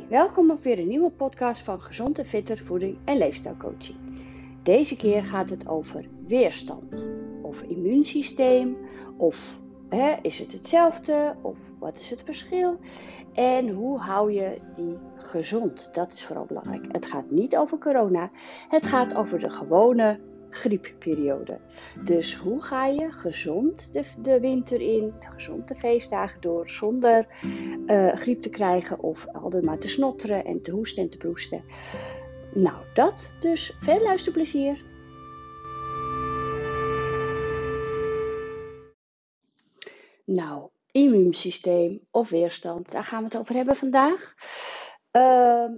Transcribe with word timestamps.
Welkom 0.00 0.50
op 0.50 0.62
weer 0.62 0.78
een 0.78 0.88
nieuwe 0.88 1.10
podcast 1.10 1.62
van 1.62 1.80
Gezond 1.80 2.18
en 2.18 2.26
Fitter 2.26 2.58
Voeding 2.58 2.98
en 3.04 3.16
Leefstijlcoaching. 3.16 3.96
Deze 4.62 4.96
keer 4.96 5.24
gaat 5.24 5.50
het 5.50 5.68
over 5.68 6.08
weerstand 6.26 7.04
of 7.42 7.62
immuunsysteem 7.62 8.76
of 9.16 9.56
hè, 9.88 10.14
is 10.22 10.38
het 10.38 10.52
hetzelfde 10.52 11.36
of 11.42 11.58
wat 11.78 11.98
is 11.98 12.10
het 12.10 12.22
verschil 12.24 12.78
en 13.32 13.68
hoe 13.68 13.98
hou 13.98 14.32
je 14.32 14.58
die 14.74 14.98
gezond? 15.16 15.88
Dat 15.92 16.12
is 16.12 16.24
vooral 16.24 16.44
belangrijk. 16.44 16.84
Het 16.92 17.06
gaat 17.06 17.30
niet 17.30 17.56
over 17.56 17.78
corona, 17.78 18.30
het 18.68 18.86
gaat 18.86 19.14
over 19.14 19.38
de 19.38 19.50
gewone 19.50 20.20
griepperiode. 20.54 21.58
Dus 22.04 22.36
hoe 22.36 22.62
ga 22.62 22.86
je 22.86 23.10
gezond 23.10 23.92
de, 23.92 24.04
de 24.22 24.40
winter 24.40 24.80
in, 24.80 25.12
gezond 25.34 25.68
de 25.68 25.74
feestdagen 25.74 26.40
door, 26.40 26.68
zonder 26.68 27.26
uh, 27.86 28.12
griep 28.12 28.42
te 28.42 28.48
krijgen 28.48 29.00
of 29.00 29.26
altijd 29.32 29.64
maar 29.64 29.78
te 29.78 29.88
snotteren 29.88 30.44
en 30.44 30.62
te 30.62 30.70
hoesten 30.70 31.02
en 31.02 31.10
te 31.10 31.16
proesten. 31.16 31.64
Nou, 32.54 32.76
dat 32.94 33.30
dus. 33.40 33.76
Veel 33.80 34.02
luisterplezier. 34.02 34.84
Nou, 40.24 40.68
immuunsysteem 40.90 42.00
of 42.10 42.28
weerstand, 42.28 42.90
daar 42.92 43.04
gaan 43.04 43.18
we 43.18 43.24
het 43.24 43.36
over 43.38 43.54
hebben 43.54 43.76
vandaag. 43.76 44.34
Uh, 45.12 45.70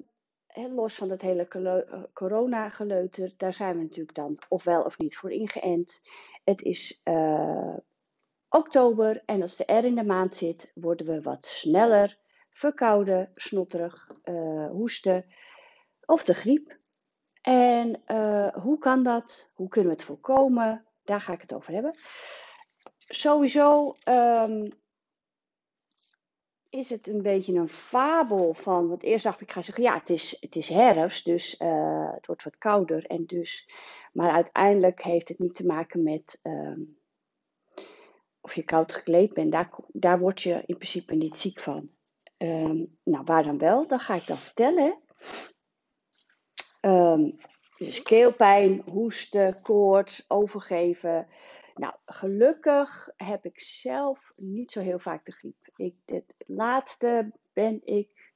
los 0.64 0.94
van 0.94 1.08
dat 1.08 1.20
hele 1.20 1.48
eh, 1.48 2.02
corona-geleuter, 2.12 3.34
daar 3.36 3.52
zijn 3.52 3.76
we 3.76 3.82
natuurlijk 3.82 4.16
dan 4.16 4.38
ofwel 4.48 4.82
of 4.82 4.98
niet 4.98 5.16
voor 5.16 5.30
ingeënt. 5.30 6.00
Het 6.44 6.62
is 6.62 7.00
uh, 7.04 7.76
oktober 8.48 9.22
en 9.24 9.42
als 9.42 9.56
de 9.56 9.72
R 9.72 9.84
in 9.84 9.94
de 9.94 10.04
maand 10.04 10.34
zit, 10.34 10.70
worden 10.74 11.06
we 11.06 11.20
wat 11.20 11.46
sneller 11.46 12.18
verkouden, 12.50 13.32
snotterig, 13.34 14.10
uh, 14.24 14.70
hoesten 14.70 15.24
of 16.06 16.24
de 16.24 16.34
griep. 16.34 16.78
En 17.42 18.02
hoe 18.62 18.78
kan 18.78 19.02
dat? 19.02 19.50
Hoe 19.54 19.68
kunnen 19.68 19.90
we 19.90 19.96
het 19.96 20.06
voorkomen? 20.06 20.86
Daar 21.04 21.20
ga 21.20 21.32
ik 21.32 21.40
het 21.40 21.52
over 21.52 21.72
hebben. 21.72 21.94
Sowieso 22.98 23.96
um, 24.08 24.72
is 26.76 26.90
het 26.90 27.06
een 27.06 27.22
beetje 27.22 27.54
een 27.54 27.68
fabel 27.68 28.54
van. 28.54 28.88
Want 28.88 29.02
eerst 29.02 29.24
dacht 29.24 29.40
ik, 29.40 29.52
ga 29.52 29.62
zeggen, 29.62 29.84
ja, 29.84 29.98
het 29.98 30.10
is, 30.10 30.36
het 30.40 30.56
is 30.56 30.68
herfst, 30.68 31.24
dus 31.24 31.60
uh, 31.60 32.12
het 32.12 32.26
wordt 32.26 32.44
wat 32.44 32.58
kouder. 32.58 33.06
En 33.06 33.26
dus, 33.26 33.68
maar 34.12 34.30
uiteindelijk 34.30 35.02
heeft 35.02 35.28
het 35.28 35.38
niet 35.38 35.54
te 35.54 35.66
maken 35.66 36.02
met 36.02 36.40
um, 36.42 36.98
of 38.40 38.54
je 38.54 38.62
koud 38.62 38.92
gekleed 38.92 39.32
bent. 39.32 39.52
Daar, 39.52 39.70
daar 39.88 40.18
word 40.18 40.42
je 40.42 40.62
in 40.66 40.76
principe 40.76 41.14
niet 41.14 41.36
ziek 41.36 41.60
van. 41.60 41.90
Um, 42.38 42.98
nou, 43.04 43.24
waar 43.24 43.42
dan 43.42 43.58
wel? 43.58 43.86
Dat 43.86 44.00
ga 44.00 44.14
ik 44.14 44.26
dan 44.26 44.38
vertellen. 44.38 44.98
Um, 46.80 47.36
dus 47.78 48.02
keelpijn, 48.02 48.82
hoesten, 48.86 49.60
koorts, 49.60 50.24
overgeven. 50.28 51.26
Nou, 51.74 51.94
gelukkig 52.04 53.10
heb 53.16 53.44
ik 53.44 53.60
zelf 53.60 54.32
niet 54.36 54.72
zo 54.72 54.80
heel 54.80 54.98
vaak 54.98 55.24
de 55.24 55.32
griep. 55.32 55.65
Ik, 55.76 55.94
laatste 56.38 57.32
ben 57.52 57.80
ik, 57.84 58.32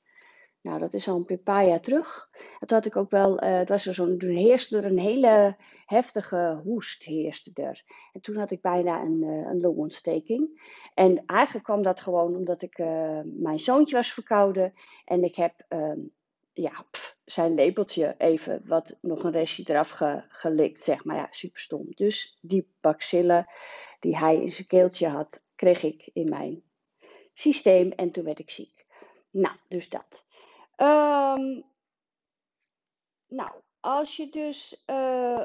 nou 0.60 0.78
dat 0.78 0.94
is 0.94 1.08
al 1.08 1.24
een 1.26 1.42
paar 1.42 1.66
jaar 1.66 1.80
terug. 1.80 2.28
Had 2.66 2.86
ik 2.86 2.96
ook 2.96 3.10
wel, 3.10 3.42
uh, 3.44 3.58
het 3.58 3.68
was 3.68 3.82
zo'n, 3.82 4.18
toen 4.18 4.30
heerste 4.30 4.76
er 4.76 4.84
een 4.84 4.98
hele 4.98 5.56
heftige 5.86 6.60
hoest 6.64 7.02
heerste 7.02 7.50
er. 7.54 7.82
En 8.12 8.20
toen 8.20 8.36
had 8.36 8.50
ik 8.50 8.60
bijna 8.60 9.00
een, 9.00 9.22
uh, 9.22 9.50
een 9.50 9.60
longontsteking. 9.60 10.62
En 10.94 11.22
eigenlijk 11.26 11.64
kwam 11.64 11.82
dat 11.82 12.00
gewoon 12.00 12.36
omdat 12.36 12.62
ik, 12.62 12.78
uh, 12.78 13.20
mijn 13.24 13.60
zoontje 13.60 13.96
was 13.96 14.12
verkouden. 14.12 14.74
En 15.04 15.24
ik 15.24 15.36
heb, 15.36 15.64
ehm, 15.68 15.98
ja, 16.52 16.84
zijn 17.24 17.54
lepeltje 17.54 18.14
even 18.18 18.62
wat 18.64 18.98
nog 19.00 19.24
een 19.24 19.32
restje 19.32 19.64
eraf 19.66 19.90
ge, 19.90 20.24
gelikt, 20.28 20.82
zeg 20.82 21.04
maar. 21.04 21.16
Ja, 21.16 21.28
super 21.30 21.60
stom. 21.60 21.86
Dus 21.88 22.38
die 22.40 22.72
bacillen 22.80 23.46
die 24.00 24.16
hij 24.16 24.42
in 24.42 24.52
zijn 24.52 24.66
keeltje 24.66 25.08
had, 25.08 25.44
kreeg 25.54 25.82
ik 25.82 26.10
in 26.12 26.28
mijn 26.28 26.62
systeem 27.40 27.90
en 27.90 28.10
toen 28.10 28.24
werd 28.24 28.38
ik 28.38 28.50
ziek. 28.50 28.86
Nou, 29.30 29.56
dus 29.68 29.88
dat. 29.88 30.24
Um, 30.76 31.64
nou, 33.28 33.50
als 33.80 34.16
je 34.16 34.28
dus, 34.28 34.82
uh, 34.86 35.44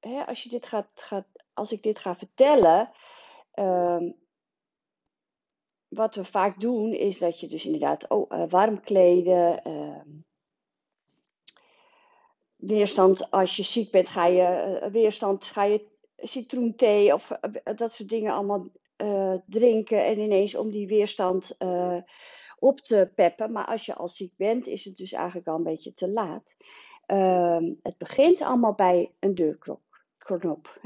hè, 0.00 0.26
als 0.26 0.42
je 0.42 0.48
dit 0.48 0.66
gaat, 0.66 0.88
gaat, 0.94 1.26
als 1.54 1.72
ik 1.72 1.82
dit 1.82 1.98
ga 1.98 2.16
vertellen, 2.16 2.90
um, 3.54 4.14
wat 5.88 6.14
we 6.14 6.24
vaak 6.24 6.60
doen 6.60 6.92
is 6.92 7.18
dat 7.18 7.40
je 7.40 7.46
dus 7.46 7.64
inderdaad 7.64 8.08
oh, 8.08 8.30
uh, 8.30 8.44
warm 8.48 8.80
kleden, 8.80 9.60
uh, 9.66 10.20
weerstand 12.56 13.30
als 13.30 13.56
je 13.56 13.62
ziek 13.62 13.90
bent, 13.90 14.08
ga 14.08 14.26
je 14.26 14.80
uh, 14.82 14.90
weerstand, 14.92 15.44
ga 15.44 15.64
je 15.64 15.90
citroenthee 16.16 17.14
of 17.14 17.32
dat 17.76 17.92
soort 17.92 18.08
dingen 18.08 18.32
allemaal 18.32 18.68
uh, 18.96 19.34
drinken 19.46 20.04
en 20.04 20.18
ineens 20.18 20.54
om 20.54 20.70
die 20.70 20.86
weerstand 20.86 21.56
uh, 21.58 21.96
op 22.58 22.80
te 22.80 23.12
peppen. 23.14 23.52
Maar 23.52 23.66
als 23.66 23.86
je 23.86 23.94
al 23.94 24.08
ziek 24.08 24.36
bent, 24.36 24.66
is 24.66 24.84
het 24.84 24.96
dus 24.96 25.12
eigenlijk 25.12 25.46
al 25.46 25.56
een 25.56 25.62
beetje 25.62 25.92
te 25.92 26.08
laat. 26.08 26.54
Uh, 27.06 27.70
het 27.82 27.98
begint 27.98 28.40
allemaal 28.40 28.74
bij 28.74 29.14
een 29.18 29.34
deurknop. 29.34 30.80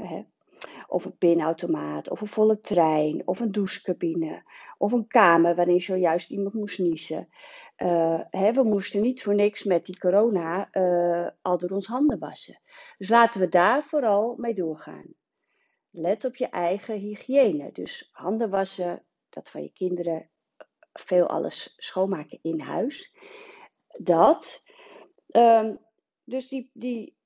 Of 0.87 1.05
een 1.05 1.17
pinautomaat, 1.17 2.09
of 2.09 2.21
een 2.21 2.27
volle 2.27 2.59
trein, 2.59 3.21
of 3.25 3.39
een 3.39 3.51
douchecabine, 3.51 4.43
of 4.77 4.91
een 4.91 5.07
kamer 5.07 5.55
waarin 5.55 5.81
zojuist 5.81 6.29
iemand 6.29 6.53
moest 6.53 6.79
niezen. 6.79 7.27
Uh, 7.77 8.19
hè, 8.29 8.53
we 8.53 8.63
moesten 8.63 9.01
niet 9.01 9.23
voor 9.23 9.35
niks 9.35 9.63
met 9.63 9.85
die 9.85 9.99
corona 9.99 10.69
al 11.41 11.57
door 11.57 11.69
ons 11.69 11.87
handen 11.87 12.19
wassen. 12.19 12.59
Dus 12.97 13.09
laten 13.09 13.39
we 13.39 13.49
daar 13.49 13.83
vooral 13.83 14.35
mee 14.37 14.53
doorgaan. 14.53 15.13
Let 15.99 16.25
op 16.25 16.35
je 16.35 16.49
eigen 16.49 16.99
hygiëne. 16.99 17.71
Dus 17.71 18.09
handen 18.11 18.49
wassen, 18.49 19.03
dat 19.29 19.49
van 19.49 19.61
je 19.61 19.71
kinderen, 19.73 20.29
veel 20.93 21.27
alles 21.27 21.73
schoonmaken 21.77 22.39
in 22.41 22.59
huis. 22.59 23.15
Dat. 23.97 24.63
Um, 25.31 25.79
dus 26.23 26.47
die, 26.47 26.69
die 26.73 27.17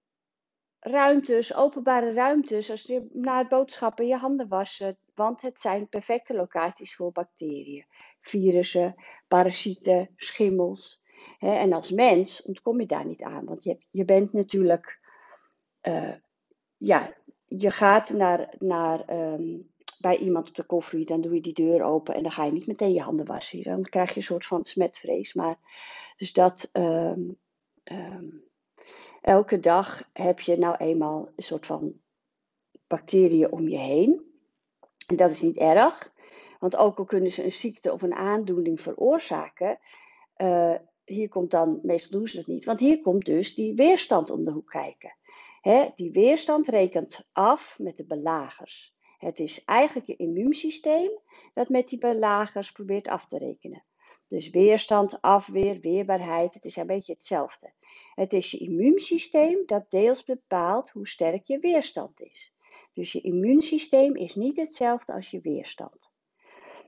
ruimtes, 0.79 1.55
openbare 1.55 2.13
ruimtes, 2.13 2.69
als 2.69 2.81
je 2.81 3.09
na 3.13 3.37
het 3.37 3.47
boodschappen 3.47 4.07
je 4.07 4.15
handen 4.15 4.47
wassen, 4.47 4.97
want 5.15 5.41
het 5.41 5.59
zijn 5.59 5.89
perfecte 5.89 6.33
locaties 6.33 6.95
voor 6.95 7.11
bacteriën, 7.11 7.85
virussen, 8.21 8.95
parasieten, 9.27 10.13
schimmels. 10.15 11.01
en 11.39 11.73
als 11.73 11.91
mens 11.91 12.41
ontkom 12.41 12.79
je 12.79 12.85
daar 12.85 13.05
niet 13.05 13.21
aan, 13.21 13.45
want 13.45 13.63
je, 13.63 13.85
je 13.89 14.05
bent 14.05 14.33
natuurlijk 14.33 14.99
uh, 15.81 16.13
ja, 16.77 17.15
je 17.57 17.71
gaat 17.71 18.09
naar, 18.09 18.53
naar, 18.57 19.33
um, 19.33 19.69
bij 19.99 20.17
iemand 20.17 20.47
op 20.47 20.55
de 20.55 20.63
koffie, 20.63 21.05
dan 21.05 21.21
doe 21.21 21.33
je 21.33 21.41
die 21.41 21.53
deur 21.53 21.83
open 21.83 22.15
en 22.15 22.21
dan 22.21 22.31
ga 22.31 22.45
je 22.45 22.51
niet 22.51 22.67
meteen 22.67 22.93
je 22.93 23.01
handen 23.01 23.25
wassen. 23.25 23.63
Dan 23.63 23.83
krijg 23.83 24.09
je 24.09 24.15
een 24.15 24.23
soort 24.23 24.45
van 24.45 24.65
smetvrees. 24.65 25.33
Maar, 25.33 25.57
dus 26.17 26.33
dat 26.33 26.69
um, 26.73 27.37
um, 27.83 28.43
elke 29.21 29.59
dag 29.59 30.09
heb 30.13 30.39
je 30.39 30.57
nou 30.57 30.75
eenmaal 30.77 31.29
een 31.35 31.43
soort 31.43 31.65
van 31.65 31.93
bacteriën 32.87 33.51
om 33.51 33.67
je 33.67 33.77
heen. 33.77 34.21
En 35.07 35.15
dat 35.15 35.31
is 35.31 35.41
niet 35.41 35.57
erg, 35.57 36.11
want 36.59 36.75
ook 36.75 36.97
al 36.97 37.05
kunnen 37.05 37.31
ze 37.31 37.43
een 37.43 37.51
ziekte 37.51 37.91
of 37.91 38.01
een 38.01 38.15
aandoening 38.15 38.81
veroorzaken, 38.81 39.79
uh, 40.37 40.75
hier 41.05 41.29
komt 41.29 41.51
dan, 41.51 41.79
meestal 41.83 42.19
doen 42.19 42.27
ze 42.27 42.35
dat 42.35 42.47
niet, 42.47 42.65
want 42.65 42.79
hier 42.79 43.01
komt 43.01 43.25
dus 43.25 43.55
die 43.55 43.75
weerstand 43.75 44.29
om 44.29 44.45
de 44.45 44.51
hoek 44.51 44.69
kijken 44.69 45.15
die 45.95 46.11
weerstand 46.11 46.67
rekent 46.67 47.29
af 47.31 47.75
met 47.79 47.97
de 47.97 48.05
belagers. 48.05 48.95
Het 49.17 49.39
is 49.39 49.63
eigenlijk 49.63 50.07
je 50.07 50.15
immuunsysteem 50.15 51.11
dat 51.53 51.69
met 51.69 51.89
die 51.89 51.99
belagers 51.99 52.71
probeert 52.71 53.07
af 53.07 53.27
te 53.27 53.37
rekenen. 53.37 53.85
Dus 54.27 54.49
weerstand, 54.49 55.21
afweer, 55.21 55.79
weerbaarheid, 55.79 56.53
het 56.53 56.65
is 56.65 56.75
een 56.75 56.87
beetje 56.87 57.13
hetzelfde. 57.13 57.73
Het 58.13 58.33
is 58.33 58.51
je 58.51 58.57
immuunsysteem 58.57 59.63
dat 59.65 59.91
deels 59.91 60.23
bepaalt 60.23 60.89
hoe 60.89 61.07
sterk 61.07 61.47
je 61.47 61.59
weerstand 61.59 62.21
is. 62.21 62.53
Dus 62.93 63.11
je 63.11 63.21
immuunsysteem 63.21 64.15
is 64.15 64.35
niet 64.35 64.57
hetzelfde 64.57 65.13
als 65.13 65.31
je 65.31 65.41
weerstand. 65.41 66.09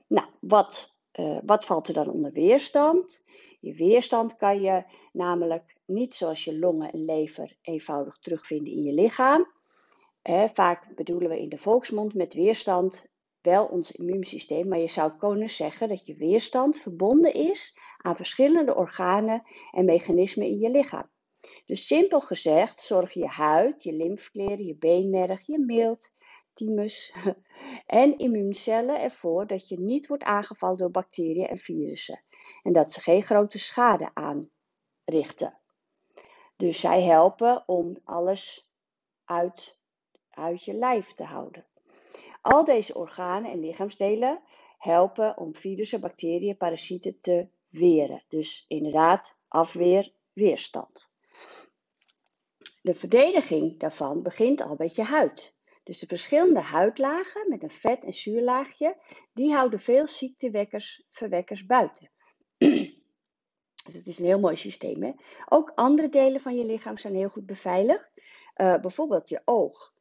Nou, 0.06 0.26
wat, 0.40 0.96
uh, 1.20 1.38
wat 1.44 1.64
valt 1.64 1.88
er 1.88 1.94
dan 1.94 2.10
onder 2.10 2.32
weerstand? 2.32 3.22
Je 3.64 3.74
weerstand 3.74 4.36
kan 4.36 4.60
je 4.60 4.84
namelijk 5.12 5.76
niet 5.84 6.14
zoals 6.14 6.44
je 6.44 6.58
longen 6.58 6.92
en 6.92 7.04
lever 7.04 7.56
eenvoudig 7.62 8.18
terugvinden 8.18 8.72
in 8.72 8.82
je 8.82 8.92
lichaam. 8.92 9.52
vaak 10.54 10.94
bedoelen 10.94 11.28
we 11.28 11.40
in 11.40 11.48
de 11.48 11.58
volksmond 11.58 12.14
met 12.14 12.34
weerstand 12.34 13.06
wel 13.40 13.66
ons 13.66 13.92
immuunsysteem, 13.92 14.68
maar 14.68 14.78
je 14.78 14.88
zou 14.88 15.12
kunnen 15.18 15.50
zeggen 15.50 15.88
dat 15.88 16.06
je 16.06 16.14
weerstand 16.14 16.78
verbonden 16.78 17.34
is 17.34 17.78
aan 17.96 18.16
verschillende 18.16 18.74
organen 18.74 19.42
en 19.70 19.84
mechanismen 19.84 20.46
in 20.46 20.58
je 20.58 20.70
lichaam. 20.70 21.10
Dus 21.66 21.86
simpel 21.86 22.20
gezegd 22.20 22.80
zorg 22.80 23.12
je 23.12 23.26
huid, 23.26 23.82
je 23.82 23.92
lymfkleren, 23.92 24.64
je 24.64 24.76
beenmerg, 24.76 25.46
je 25.46 25.58
milt, 25.58 26.12
thymus 26.54 27.14
en 27.86 28.18
immuuncellen 28.18 29.00
ervoor 29.00 29.46
dat 29.46 29.68
je 29.68 29.80
niet 29.80 30.06
wordt 30.06 30.24
aangevallen 30.24 30.76
door 30.76 30.90
bacteriën 30.90 31.46
en 31.46 31.58
virussen 31.58 32.24
en 32.64 32.72
dat 32.72 32.92
ze 32.92 33.00
geen 33.00 33.22
grote 33.22 33.58
schade 33.58 34.10
aan 34.14 34.50
richten. 35.04 35.58
Dus 36.56 36.80
zij 36.80 37.02
helpen 37.02 37.68
om 37.68 37.98
alles 38.04 38.68
uit, 39.24 39.76
uit 40.30 40.64
je 40.64 40.74
lijf 40.74 41.12
te 41.12 41.24
houden. 41.24 41.66
Al 42.40 42.64
deze 42.64 42.94
organen 42.94 43.50
en 43.50 43.60
lichaamsdelen 43.60 44.42
helpen 44.78 45.36
om 45.36 45.54
virussen, 45.54 46.00
bacteriën, 46.00 46.56
parasieten 46.56 47.20
te 47.20 47.48
weren. 47.68 48.22
Dus 48.28 48.64
inderdaad, 48.68 49.38
afweer, 49.48 50.12
weerstand. 50.32 51.08
De 52.82 52.94
verdediging 52.94 53.78
daarvan 53.78 54.22
begint 54.22 54.60
al 54.60 54.74
met 54.78 54.94
je 54.94 55.02
huid. 55.02 55.54
Dus 55.82 55.98
de 55.98 56.06
verschillende 56.06 56.60
huidlagen 56.60 57.48
met 57.48 57.62
een 57.62 57.70
vet- 57.70 58.04
en 58.04 58.12
zuurlaagje, 58.12 58.96
die 59.32 59.52
houden 59.52 59.80
veel 59.80 60.08
ziektewekkers, 60.08 61.04
verwekkers 61.10 61.66
buiten. 61.66 62.12
dus 63.84 63.94
het 63.94 64.06
is 64.06 64.18
een 64.18 64.24
heel 64.24 64.40
mooi 64.40 64.56
systeem. 64.56 65.02
Hè? 65.02 65.12
Ook 65.48 65.72
andere 65.74 66.08
delen 66.08 66.40
van 66.40 66.56
je 66.56 66.64
lichaam 66.64 66.98
zijn 66.98 67.14
heel 67.14 67.28
goed 67.28 67.46
beveiligd. 67.46 68.10
Uh, 68.56 68.80
bijvoorbeeld 68.80 69.28
je 69.28 69.42
oog. 69.44 69.92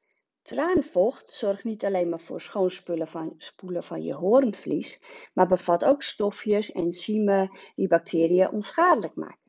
Traanvocht 0.41 1.33
zorgt 1.33 1.63
niet 1.63 1.85
alleen 1.85 2.09
maar 2.09 2.19
voor 2.19 2.41
schoonspoelen 2.41 3.07
van, 3.07 3.35
spoelen 3.37 3.83
van 3.83 4.03
je 4.03 4.13
hoornvlies, 4.13 5.01
maar 5.33 5.47
bevat 5.47 5.83
ook 5.83 6.03
stofjes, 6.03 6.71
enzymen 6.71 7.57
die 7.75 7.87
bacteriën 7.87 8.49
onschadelijk 8.49 9.15
maken. 9.15 9.41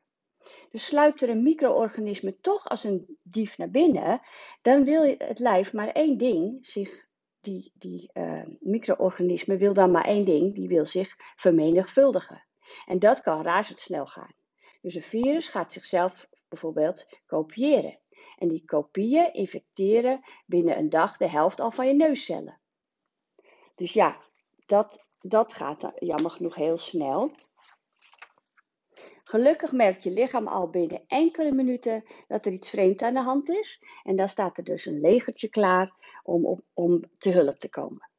Dus 0.71 0.85
sluipt 0.87 1.23
er 1.23 1.29
een 1.29 1.43
micro-organisme 1.43 2.41
toch 2.41 2.69
als 2.69 2.85
een 2.85 3.19
dief 3.23 3.59
naar 3.59 3.71
binnen, 3.71 4.21
dan 4.63 4.85
wil 4.85 5.17
het 5.19 5.39
lijf 5.39 5.73
maar 5.73 5.89
één 5.89 6.19
ding, 6.19 6.67
zich, 6.67 7.07
die, 7.41 7.73
die 7.75 8.11
uh, 8.13 8.43
micro-organisme 8.61 9.57
wil 9.57 9.75
dan 9.75 9.91
maar 9.91 10.05
één 10.05 10.25
ding, 10.25 10.55
die 10.55 10.69
wil 10.69 10.85
zich 10.85 11.15
vermenigvuldigen. 11.19 12.45
En 12.87 12.99
dat 12.99 13.21
kan 13.21 13.43
razendsnel 13.43 14.07
gaan. 14.07 14.35
Dus 14.81 14.95
een 14.95 15.03
virus 15.03 15.49
gaat 15.49 15.73
zichzelf 15.73 16.29
bijvoorbeeld 16.49 17.07
kopiëren. 17.27 17.99
En 18.39 18.49
die 18.49 18.65
kopieën 18.65 19.33
infecteren 19.33 20.21
binnen 20.47 20.79
een 20.79 20.89
dag 20.89 21.17
de 21.17 21.29
helft 21.29 21.61
al 21.61 21.71
van 21.71 21.87
je 21.87 21.95
neuscellen. 21.95 22.61
Dus 23.75 23.93
ja, 23.93 24.23
dat, 24.67 25.07
dat 25.21 25.53
gaat 25.53 25.93
jammer 25.99 26.31
genoeg 26.31 26.55
heel 26.55 26.79
snel. 26.79 27.35
Gelukkig 29.25 29.73
merkt 29.73 30.03
je 30.03 30.11
lichaam 30.11 30.47
al 30.49 30.71
binnen 30.71 31.05
enkele 31.07 31.53
minuten 31.53 32.05
dat 32.29 32.47
er 32.47 32.53
iets 32.53 32.71
vreemd 32.71 33.03
aan 33.03 33.15
de 33.15 33.21
hand 33.23 33.49
is. 33.49 33.83
En 34.03 34.17
dan 34.17 34.29
staat 34.29 34.59
er 34.59 34.65
dus 34.65 34.87
een 34.87 35.01
legertje 35.01 35.49
klaar 35.49 36.19
om, 36.23 36.47
om, 36.47 36.63
om 36.75 37.03
te 37.19 37.31
hulp 37.31 37.59
te 37.59 37.69
komen. 37.69 38.11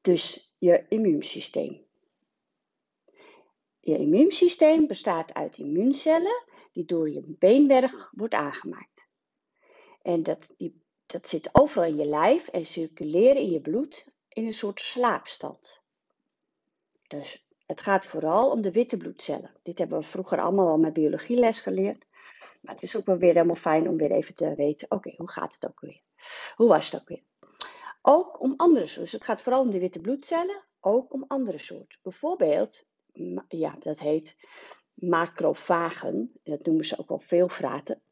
Dus 0.00 0.54
je 0.58 0.84
immuunsysteem. 0.88 1.85
Je 3.86 3.98
immuunsysteem 3.98 4.86
bestaat 4.86 5.34
uit 5.34 5.58
immuuncellen 5.58 6.44
die 6.72 6.84
door 6.84 7.10
je 7.10 7.22
beenwerg 7.26 8.10
wordt 8.12 8.34
aangemaakt. 8.34 9.06
En 10.02 10.22
dat, 10.22 10.54
die, 10.56 10.82
dat 11.06 11.28
zit 11.28 11.48
overal 11.52 11.88
in 11.88 11.96
je 11.96 12.04
lijf 12.04 12.48
en 12.48 12.66
circuleren 12.66 13.42
in 13.42 13.50
je 13.50 13.60
bloed 13.60 14.04
in 14.28 14.46
een 14.46 14.52
soort 14.52 14.80
slaapstand. 14.80 15.80
Dus 17.08 17.46
het 17.66 17.80
gaat 17.80 18.06
vooral 18.06 18.50
om 18.50 18.62
de 18.62 18.72
witte 18.72 18.96
bloedcellen. 18.96 19.54
Dit 19.62 19.78
hebben 19.78 19.98
we 19.98 20.04
vroeger 20.04 20.40
allemaal 20.40 20.68
al 20.68 20.78
met 20.78 20.92
biologieles 20.92 21.60
geleerd. 21.60 22.06
Maar 22.60 22.74
het 22.74 22.82
is 22.82 22.96
ook 22.96 23.04
wel 23.04 23.18
weer 23.18 23.34
helemaal 23.34 23.54
fijn 23.54 23.88
om 23.88 23.96
weer 23.96 24.10
even 24.10 24.34
te 24.34 24.54
weten, 24.54 24.90
oké, 24.90 25.14
hoe 25.16 25.30
gaat 25.30 25.54
het 25.54 25.66
ook 25.66 25.80
weer? 25.80 26.00
Hoe 26.56 26.68
was 26.68 26.90
het 26.90 27.00
ook 27.00 27.08
weer? 27.08 27.22
Ook 28.02 28.40
om 28.40 28.54
andere 28.56 28.86
soorten. 28.86 29.02
Dus 29.02 29.12
het 29.12 29.24
gaat 29.24 29.42
vooral 29.42 29.62
om 29.62 29.70
de 29.70 29.78
witte 29.78 30.00
bloedcellen, 30.00 30.64
ook 30.80 31.12
om 31.12 31.24
andere 31.28 31.58
soorten. 31.58 31.98
Bijvoorbeeld, 32.02 32.84
ja, 33.48 33.76
dat 33.78 33.98
heet 33.98 34.36
macrofagen. 34.94 36.40
Dat 36.42 36.64
noemen 36.64 36.84
ze 36.84 36.98
ook 36.98 37.08
wel 37.08 37.20
veelvraten. 37.20 38.02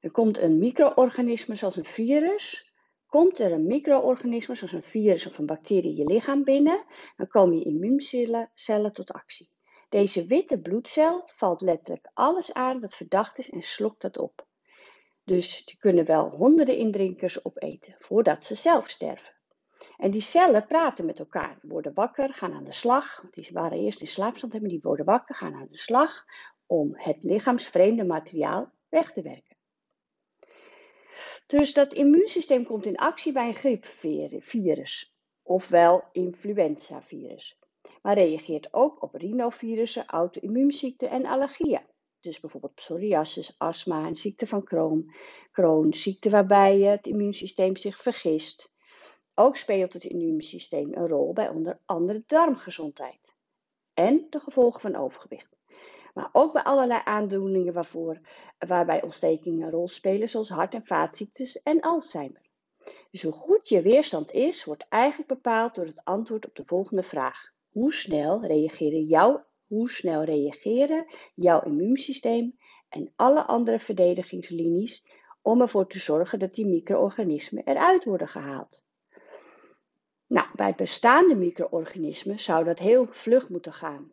Er 0.00 0.10
komt 0.10 0.38
een 0.38 0.58
micro-organisme 0.58 1.54
zoals 1.54 1.76
een 1.76 1.84
virus 1.84 2.74
Komt 3.06 3.38
er 3.38 3.52
een 3.52 3.66
micro-organisme, 3.66 4.54
zoals 4.54 4.72
een 4.72 4.82
virus 4.82 5.26
of 5.26 5.38
een 5.38 5.46
bacterie, 5.46 5.96
je 5.96 6.04
lichaam 6.04 6.44
binnen, 6.44 6.84
dan 7.16 7.28
komen 7.28 7.58
je 7.58 7.64
immuuncellen 7.64 8.92
tot 8.92 9.10
actie. 9.10 9.50
Deze 9.88 10.26
witte 10.26 10.58
bloedcel 10.58 11.22
valt 11.26 11.60
letterlijk 11.60 12.10
alles 12.14 12.52
aan 12.52 12.80
wat 12.80 12.94
verdacht 12.94 13.38
is 13.38 13.50
en 13.50 13.62
slokt 13.62 14.00
dat 14.00 14.18
op. 14.18 14.46
Dus 15.24 15.64
die 15.64 15.78
kunnen 15.78 16.04
wel 16.04 16.30
honderden 16.30 16.76
indrinkers 16.76 17.44
opeten 17.44 17.96
voordat 17.98 18.44
ze 18.44 18.54
zelf 18.54 18.88
sterven. 18.88 19.35
En 19.96 20.10
die 20.10 20.20
cellen 20.20 20.66
praten 20.66 21.04
met 21.04 21.18
elkaar, 21.18 21.58
worden 21.62 21.94
wakker, 21.94 22.34
gaan 22.34 22.52
aan 22.52 22.64
de 22.64 22.72
slag. 22.72 23.20
Want 23.20 23.34
die 23.34 23.48
waren 23.52 23.78
eerst 23.78 24.00
in 24.00 24.08
slaapstand, 24.08 24.52
hebben 24.52 24.70
die 24.70 24.80
worden 24.82 25.04
wakker, 25.04 25.34
gaan 25.34 25.54
aan 25.54 25.68
de 25.70 25.78
slag 25.78 26.24
om 26.66 26.92
het 26.94 27.22
lichaamsvreemde 27.22 28.04
materiaal 28.04 28.72
weg 28.88 29.12
te 29.12 29.22
werken. 29.22 29.56
Dus 31.46 31.72
dat 31.72 31.92
immuunsysteem 31.92 32.64
komt 32.64 32.86
in 32.86 32.96
actie 32.96 33.32
bij 33.32 33.48
een 33.48 33.54
griepvirus, 33.54 35.16
ofwel 35.42 36.04
influenzavirus. 36.12 37.58
Maar 38.02 38.14
reageert 38.14 38.68
ook 38.74 39.02
op 39.02 39.14
rhinovirussen, 39.14 40.06
auto-immuunziekten 40.06 41.10
en 41.10 41.26
allergieën. 41.26 41.86
Dus 42.20 42.40
bijvoorbeeld 42.40 42.74
psoriasis, 42.74 43.54
astma 43.58 44.06
en 44.06 44.16
ziekte 44.16 44.46
van 44.46 44.64
Crohn. 44.64 45.14
Crohn, 45.52 45.92
ziekte 45.92 46.30
waarbij 46.30 46.80
het 46.80 47.06
immuunsysteem 47.06 47.76
zich 47.76 48.02
vergist. 48.02 48.74
Ook 49.38 49.56
speelt 49.56 49.92
het 49.92 50.04
immuunsysteem 50.04 50.92
een 50.92 51.08
rol 51.08 51.32
bij 51.32 51.48
onder 51.48 51.80
andere 51.84 52.22
darmgezondheid 52.26 53.34
en 53.94 54.26
de 54.30 54.40
gevolgen 54.40 54.80
van 54.80 54.96
overgewicht. 54.96 55.56
Maar 56.14 56.28
ook 56.32 56.52
bij 56.52 56.62
allerlei 56.62 57.00
aandoeningen 57.04 57.72
waarvoor, 57.72 58.20
waarbij 58.58 59.02
ontstekingen 59.02 59.62
een 59.62 59.70
rol 59.70 59.88
spelen, 59.88 60.28
zoals 60.28 60.48
hart- 60.48 60.74
en 60.74 60.86
vaatziektes 60.86 61.62
en 61.62 61.80
Alzheimer. 61.80 62.50
Dus 63.10 63.22
hoe 63.22 63.32
goed 63.32 63.68
je 63.68 63.82
weerstand 63.82 64.30
is, 64.30 64.64
wordt 64.64 64.86
eigenlijk 64.88 65.28
bepaald 65.28 65.74
door 65.74 65.84
het 65.84 66.04
antwoord 66.04 66.46
op 66.46 66.54
de 66.54 66.64
volgende 66.64 67.02
vraag. 67.02 67.52
Hoe 67.68 67.94
snel 67.94 68.46
reageren 68.46 69.04
jouw, 69.04 69.46
hoe 69.66 69.90
snel 69.90 70.24
reageren 70.24 71.06
jouw 71.34 71.62
immuunsysteem 71.62 72.58
en 72.88 73.12
alle 73.16 73.44
andere 73.44 73.78
verdedigingslinies 73.78 75.04
om 75.42 75.60
ervoor 75.60 75.86
te 75.86 75.98
zorgen 75.98 76.38
dat 76.38 76.54
die 76.54 76.66
micro-organismen 76.66 77.64
eruit 77.64 78.04
worden 78.04 78.28
gehaald? 78.28 78.85
Nou, 80.26 80.46
bij 80.54 80.74
bestaande 80.74 81.34
micro-organismen 81.34 82.38
zou 82.38 82.64
dat 82.64 82.78
heel 82.78 83.06
vlug 83.10 83.48
moeten 83.48 83.72
gaan. 83.72 84.12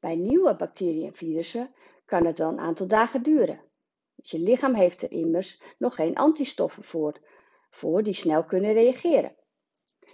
Bij 0.00 0.14
nieuwe 0.16 0.56
bacteriën 0.56 1.06
en 1.06 1.14
virussen 1.14 1.74
kan 2.04 2.26
het 2.26 2.38
wel 2.38 2.48
een 2.48 2.60
aantal 2.60 2.86
dagen 2.88 3.22
duren. 3.22 3.60
Dus 4.14 4.30
je 4.30 4.38
lichaam 4.38 4.74
heeft 4.74 5.02
er 5.02 5.10
immers 5.10 5.62
nog 5.78 5.94
geen 5.94 6.16
antistoffen 6.16 6.84
voor, 6.84 7.20
voor 7.70 8.02
die 8.02 8.14
snel 8.14 8.44
kunnen 8.44 8.72
reageren. 8.72 9.36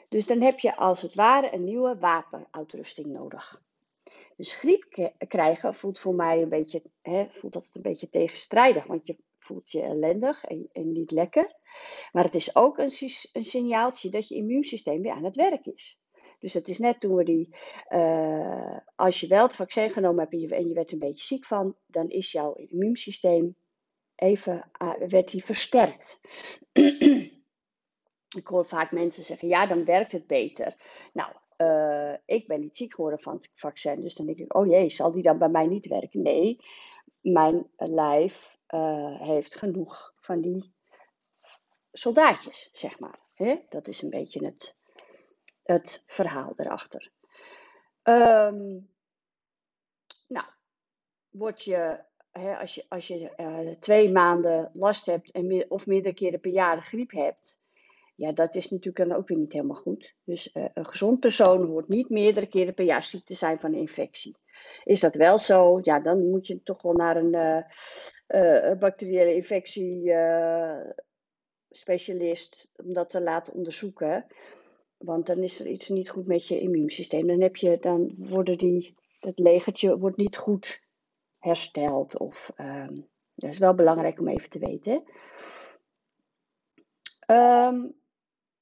Dus 0.09 0.27
dan 0.27 0.41
heb 0.41 0.59
je 0.59 0.77
als 0.77 1.03
het 1.03 1.15
ware 1.15 1.53
een 1.53 1.65
nieuwe 1.65 1.99
wapenuitrusting 1.99 3.07
nodig. 3.07 3.63
Dus 4.37 4.55
griep 4.55 5.13
krijgen 5.29 5.75
voelt 5.75 5.99
voor 5.99 6.15
mij 6.15 6.43
een 6.43 6.49
beetje, 6.49 6.83
hè, 7.03 7.27
voelt 7.31 7.53
dat 7.53 7.71
een 7.73 7.83
beetje 7.83 8.09
tegenstrijdig, 8.09 8.87
want 8.87 9.07
je 9.07 9.17
voelt 9.39 9.71
je 9.71 9.83
ellendig 9.83 10.45
en, 10.45 10.69
en 10.73 10.93
niet 10.93 11.11
lekker. 11.11 11.55
Maar 12.13 12.25
het 12.25 12.35
is 12.35 12.57
ook 12.57 12.79
een, 12.79 12.93
een 13.33 13.45
signaaltje 13.45 14.11
dat 14.11 14.29
je 14.29 14.35
immuunsysteem 14.35 15.03
weer 15.03 15.13
aan 15.13 15.25
het 15.25 15.37
werk 15.37 15.67
is. 15.67 15.99
Dus 16.39 16.53
het 16.53 16.69
is 16.69 16.79
net 16.79 17.01
toen 17.01 17.15
we 17.15 17.25
die, 17.25 17.57
uh, 17.89 18.79
als 18.95 19.21
je 19.21 19.27
wel 19.27 19.43
het 19.43 19.55
vaccin 19.55 19.91
genomen 19.91 20.21
hebt 20.21 20.53
en 20.53 20.69
je, 20.69 20.75
werd 20.75 20.93
een 20.93 20.99
beetje 20.99 21.25
ziek 21.25 21.45
van, 21.45 21.77
dan 21.87 22.09
is 22.09 22.33
jouw 22.33 22.53
immuunsysteem 22.53 23.57
even, 24.15 24.71
uh, 24.83 24.93
werd 25.09 25.31
die 25.31 25.45
versterkt. 25.45 26.21
Ik 28.37 28.47
hoor 28.47 28.67
vaak 28.67 28.93
mensen 28.93 29.25
zeggen, 29.25 29.49
ja, 29.49 29.67
dan 29.67 29.85
werkt 29.85 30.13
het 30.13 30.27
beter. 30.27 30.77
Nou, 31.13 31.33
uh, 31.59 32.19
ik 32.25 32.47
ben 32.47 32.61
niet 32.61 32.77
ziek 32.77 32.95
geworden 32.95 33.21
van 33.21 33.35
het 33.35 33.51
vaccin, 33.55 34.01
dus 34.01 34.15
dan 34.15 34.27
denk 34.27 34.39
ik, 34.39 34.57
oh 34.57 34.67
jee, 34.67 34.91
zal 34.91 35.13
die 35.13 35.23
dan 35.23 35.39
bij 35.39 35.49
mij 35.49 35.67
niet 35.67 35.87
werken? 35.87 36.23
Nee, 36.23 36.61
mijn 37.21 37.71
lijf 37.77 38.59
heeft 39.19 39.55
genoeg 39.55 40.15
van 40.21 40.41
die 40.41 40.76
soldaatjes, 41.97 42.69
zeg 42.73 42.99
maar. 42.99 43.19
Dat 43.69 43.89
is 43.89 44.03
een 44.03 44.11
beetje 44.11 44.45
het, 44.45 44.75
het 45.63 46.03
verhaal 46.07 46.53
erachter. 46.57 47.11
Um, 48.03 48.89
nou, 50.29 50.47
word 51.31 51.63
je, 51.65 52.05
als 52.33 52.75
je, 52.75 52.85
als 52.89 53.07
je 53.07 53.33
uh, 53.37 53.77
twee 53.81 54.11
maanden 54.11 54.71
last 54.73 55.07
hebt 55.07 55.31
en 55.31 55.71
of 55.71 55.87
meerdere 55.87 56.15
keren 56.15 56.41
per 56.41 56.53
jaar 56.53 56.83
griep 56.83 57.11
hebt, 57.11 57.59
ja, 58.15 58.33
dat 58.33 58.55
is 58.55 58.71
natuurlijk 58.71 59.09
dan 59.09 59.19
ook 59.19 59.29
weer 59.29 59.39
niet 59.39 59.53
helemaal 59.53 59.77
goed. 59.77 60.15
Dus 60.25 60.55
uh, 60.55 60.69
een 60.75 60.87
gezond 60.87 61.21
persoon 61.21 61.67
hoort 61.67 61.89
niet 61.89 62.09
meerdere 62.09 62.47
keren 62.47 62.75
per 62.75 62.85
jaar 62.85 63.03
ziek 63.03 63.25
te 63.25 63.35
zijn 63.35 63.61
van 63.61 63.73
een 63.73 63.79
infectie. 63.79 64.37
Is 64.85 65.01
dat 65.01 65.15
wel 65.15 65.39
zo? 65.39 65.79
Ja, 65.83 66.01
dan 66.01 66.31
moet 66.31 66.47
je 66.47 66.63
toch 66.63 66.83
wel 66.83 66.93
naar 66.93 67.17
een 67.17 67.65
uh, 68.29 68.79
bacteriële 68.79 69.35
infectie 69.35 70.13
specialist 71.77 72.69
om 72.77 72.93
dat 72.93 73.11
te 73.11 73.21
laten 73.21 73.53
onderzoeken. 73.53 74.27
Want 74.97 75.27
dan 75.27 75.39
is 75.39 75.61
er 75.61 75.67
iets 75.67 75.89
niet 75.89 76.11
goed 76.11 76.27
met 76.27 76.49
je 76.49 76.61
immuunsysteem. 76.61 77.27
Dan, 77.27 77.41
heb 77.41 77.57
je, 77.57 77.79
dan 77.81 78.15
worden 78.17 78.59
die, 78.59 78.95
het 79.21 79.39
legertje 79.39 79.99
wordt 79.99 80.17
niet 80.17 80.37
goed 80.37 80.83
herstelt. 81.39 82.19
Of, 82.19 82.53
ehm, 82.57 82.95
dat 83.35 83.51
is 83.51 83.59
wel 83.59 83.75
belangrijk 83.75 84.19
om 84.19 84.29
even 84.29 84.51
te 84.51 84.59
weten. 84.59 85.05
Ehm, 87.27 87.89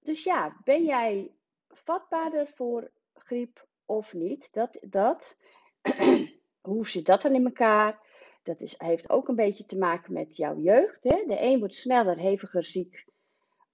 dus 0.00 0.24
ja, 0.24 0.56
ben 0.64 0.84
jij 0.84 1.32
vatbaarder 1.68 2.46
voor 2.46 2.90
griep 3.14 3.66
of 3.84 4.12
niet? 4.12 4.52
Dat, 4.52 4.78
dat. 4.80 5.36
Hoe 6.60 6.88
zit 6.88 7.06
dat 7.06 7.22
dan 7.22 7.34
in 7.34 7.44
elkaar? 7.44 8.03
Dat 8.44 8.60
is, 8.60 8.74
heeft 8.78 9.10
ook 9.10 9.28
een 9.28 9.36
beetje 9.36 9.64
te 9.64 9.78
maken 9.78 10.12
met 10.12 10.36
jouw 10.36 10.58
jeugd. 10.58 11.04
Hè? 11.04 11.24
De 11.26 11.40
een 11.40 11.58
wordt 11.58 11.74
sneller, 11.74 12.18
heviger 12.18 12.64
ziek 12.64 13.04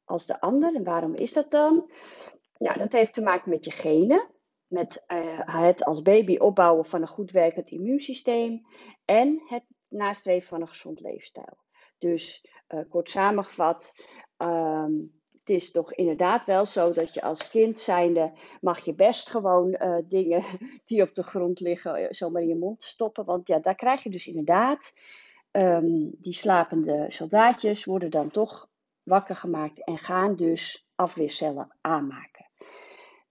als 0.04 0.26
de 0.26 0.40
ander. 0.40 0.74
En 0.74 0.84
waarom 0.84 1.14
is 1.14 1.32
dat 1.32 1.50
dan? 1.50 1.90
Ja, 2.58 2.74
dat 2.74 2.92
heeft 2.92 3.12
te 3.12 3.22
maken 3.22 3.50
met 3.50 3.64
je 3.64 3.70
genen. 3.70 4.30
Met 4.66 5.04
uh, 5.12 5.60
het 5.60 5.84
als 5.84 6.02
baby 6.02 6.36
opbouwen 6.36 6.84
van 6.84 7.00
een 7.00 7.08
goed 7.08 7.30
werkend 7.30 7.70
immuunsysteem. 7.70 8.66
En 9.04 9.42
het 9.46 9.64
nastreven 9.88 10.48
van 10.48 10.60
een 10.60 10.68
gezond 10.68 11.00
leefstijl. 11.00 11.58
Dus 11.98 12.46
uh, 12.68 12.80
kort 12.88 13.10
samengevat, 13.10 13.92
um, 14.36 15.19
is 15.50 15.70
toch 15.70 15.94
inderdaad 15.94 16.44
wel 16.44 16.66
zo 16.66 16.92
dat 16.92 17.14
je 17.14 17.22
als 17.22 17.48
kind 17.48 17.80
zijnde 17.80 18.32
mag 18.60 18.84
je 18.84 18.94
best 18.94 19.30
gewoon 19.30 19.76
uh, 19.78 19.96
dingen 20.04 20.44
die 20.86 21.02
op 21.02 21.14
de 21.14 21.22
grond 21.22 21.60
liggen 21.60 22.14
zomaar 22.14 22.42
in 22.42 22.48
je 22.48 22.56
mond 22.56 22.82
stoppen. 22.82 23.24
Want 23.24 23.48
ja, 23.48 23.58
daar 23.58 23.74
krijg 23.74 24.02
je 24.02 24.10
dus 24.10 24.26
inderdaad, 24.26 24.92
um, 25.50 26.10
die 26.18 26.34
slapende 26.34 27.06
soldaatjes 27.08 27.84
worden 27.84 28.10
dan 28.10 28.30
toch 28.30 28.68
wakker 29.02 29.36
gemaakt 29.36 29.84
en 29.84 29.98
gaan 29.98 30.36
dus 30.36 30.88
afweercellen 30.94 31.76
aanmaken. 31.80 32.48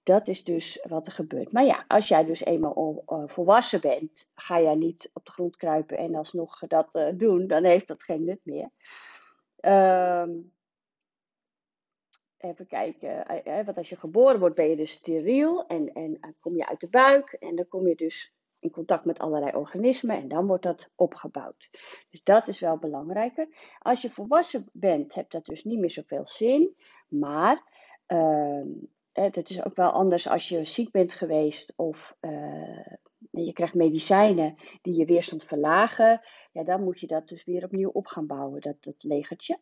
Dat 0.04 0.28
is 0.28 0.44
dus 0.44 0.86
wat 0.88 1.06
er 1.06 1.12
gebeurt. 1.12 1.52
Maar 1.52 1.66
ja, 1.66 1.86
als 1.88 2.08
jij 2.08 2.26
dus 2.26 2.46
eenmaal 2.46 3.04
uh, 3.08 3.24
volwassen 3.26 3.82
bent, 3.82 4.30
ga 4.36 4.62
jij 4.62 4.76
niet 4.76 5.10
op 5.14 5.26
de 5.26 5.32
grond 5.32 5.58
kruipen 5.58 5.98
en 5.98 6.16
alsnog 6.16 6.60
dat 6.60 6.90
doen, 7.14 7.48
dan 7.48 7.64
heeft 7.64 7.88
dat 7.88 8.04
geen 8.04 8.24
nut 8.24 8.40
meer. 8.44 8.70
Um, 9.62 10.52
even 12.40 12.68
kijken, 12.68 13.26
uh, 13.48 13.66
want 13.66 13.78
als 13.78 13.90
je 13.90 13.96
geboren 13.96 14.40
wordt 14.40 14.56
ben 14.56 14.70
je 14.70 14.76
dus 14.76 14.92
steriel 14.92 15.68
en, 15.68 15.94
en 15.94 16.36
kom 16.40 16.56
je 16.56 16.68
uit 16.68 16.80
de 16.80 16.90
buik 16.90 17.32
en 17.34 17.56
dan 17.56 17.68
kom 17.68 17.88
je 17.88 17.96
dus 17.96 18.34
in 18.60 18.72
contact 18.72 19.06
met 19.06 19.20
allerlei 19.20 19.56
organismen 19.56 20.16
en 20.16 20.28
dan 20.28 20.48
wordt 20.48 20.64
dat 20.64 20.90
opgebouwd. 20.96 21.70
Dus 22.10 22.24
dat 22.24 22.48
is 22.48 22.60
wel 22.60 22.78
belangrijker. 22.78 23.48
Als 23.80 24.02
je 24.02 24.10
volwassen 24.10 24.70
bent, 24.72 25.14
heeft 25.14 25.32
dat 25.32 25.46
dus 25.46 25.64
niet 25.64 25.80
meer 25.80 25.90
zoveel 25.90 26.28
zin, 26.28 26.76
maar 27.08 27.64
uh, 28.08 28.62
het 29.12 29.50
is 29.50 29.66
ook 29.66 29.76
wel 29.76 29.92
anders 29.92 30.28
als 30.28 30.50
je 30.50 30.66
ziek 30.66 30.92
bent 30.92 31.12
geweest 31.12 31.74
of 31.76 32.16
je 33.32 33.54
krijgt 33.54 33.74
medicijnen 33.74 34.56
die 34.82 34.96
je 34.96 35.06
weerstand 35.06 35.44
verlagen. 35.44 36.22
Ja, 36.52 36.64
dan 36.64 36.84
moet 36.84 37.00
je 37.00 37.08
dat 37.08 37.28
dus 37.28 37.46
weer 37.46 37.64
opnieuw 37.64 37.90
op 37.90 38.08
gaan 38.08 38.28
bouwen, 38.28 38.62
dat, 38.62 38.84
dat 38.84 39.04
legertje. 39.04 39.60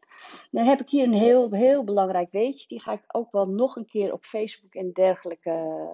Dan 0.51 0.65
heb 0.65 0.79
ik 0.79 0.89
hier 0.89 1.03
een 1.03 1.13
heel, 1.13 1.51
heel 1.51 1.83
belangrijk 1.83 2.31
weetje. 2.31 2.67
Die 2.67 2.81
ga 2.81 2.91
ik 2.91 3.03
ook 3.07 3.31
wel 3.31 3.47
nog 3.47 3.75
een 3.75 3.85
keer 3.85 4.13
op 4.13 4.25
Facebook 4.25 4.73
en 4.73 4.91
dergelijke 4.91 5.87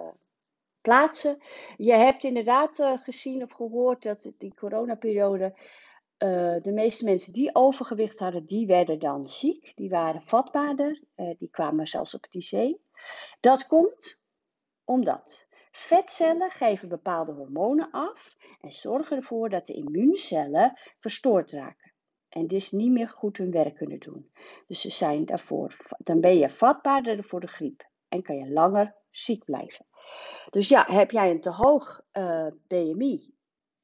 plaatsen. 0.82 1.42
Je 1.78 1.94
hebt 1.94 2.24
inderdaad 2.24 2.80
uh, 2.80 2.98
gezien 3.04 3.44
of 3.44 3.52
gehoord 3.52 4.04
dat 4.04 4.32
die 4.38 4.54
coronaperiode 4.54 5.54
uh, 5.54 6.56
de 6.62 6.72
meeste 6.72 7.04
mensen 7.04 7.34
die 7.34 7.56
overgewicht 7.56 8.20
hadden, 8.20 8.46
die 8.46 8.68
werden 8.68 9.00
dan 9.00 9.28
ziek. 9.28 9.72
Die 9.76 9.90
waren 9.90 10.22
vatbaarder. 10.22 11.02
Die 11.38 11.50
kwamen 11.50 11.88
zelfs 11.88 12.16
op 12.16 12.24
het 12.24 12.34
IC. 12.34 12.78
Dat 13.40 13.68
komt 13.68 14.20
omdat 14.86 15.48
vetcellen 15.76 16.50
geven 16.50 16.90
bepaalde 16.90 17.32
hormonen 17.32 17.92
af 17.92 18.36
en 18.62 18.72
zorgen 18.72 19.18
ervoor 19.18 19.50
dat 19.50 19.68
de 19.68 19.74
immuuncellen 19.74 20.80
verstoord 21.00 21.52
raken. 21.52 21.94
En 22.30 22.48
dus 22.48 22.72
niet 22.72 22.92
meer 22.92 23.10
goed 23.10 23.38
hun 23.38 23.52
werk 23.52 23.76
kunnen 23.76 24.00
doen. 24.00 24.32
Dus 24.68 24.82
ze 24.82 24.90
zijn 24.90 25.26
daarvoor, 25.26 25.78
dan 25.98 26.22
ben 26.22 26.38
je 26.38 26.50
vatbaarder 26.50 27.24
voor 27.24 27.40
de 27.40 27.48
griep 27.48 27.90
en 28.08 28.22
kan 28.22 28.38
je 28.38 28.52
langer 28.52 28.96
ziek 29.12 29.44
blijven. 29.44 29.86
Dus 30.50 30.68
ja, 30.68 30.86
heb 30.88 31.12
jij 31.12 31.32
een 31.32 31.42
te 31.42 31.52
hoog 31.52 32.02
eh, 32.12 32.48
BMI, 32.68 33.34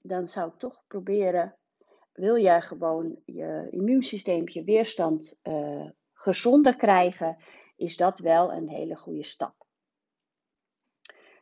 dan 0.02 0.28
zou 0.28 0.50
ik 0.50 0.60
toch 0.60 0.84
proberen, 0.88 1.56
wil 2.14 2.38
jij 2.38 2.62
gewoon 2.62 3.20
je 3.26 3.68
immuunsysteem, 3.70 4.44
je 4.46 4.64
weerstand 4.64 5.36
uh, 5.44 5.90
gezonder 6.14 6.76
krijgen, 6.76 7.38
is 7.76 7.98
dat 7.98 8.20
wel 8.20 8.54
een 8.54 8.70
hele 8.70 8.96
goede 8.96 9.24
stap. 9.24 9.68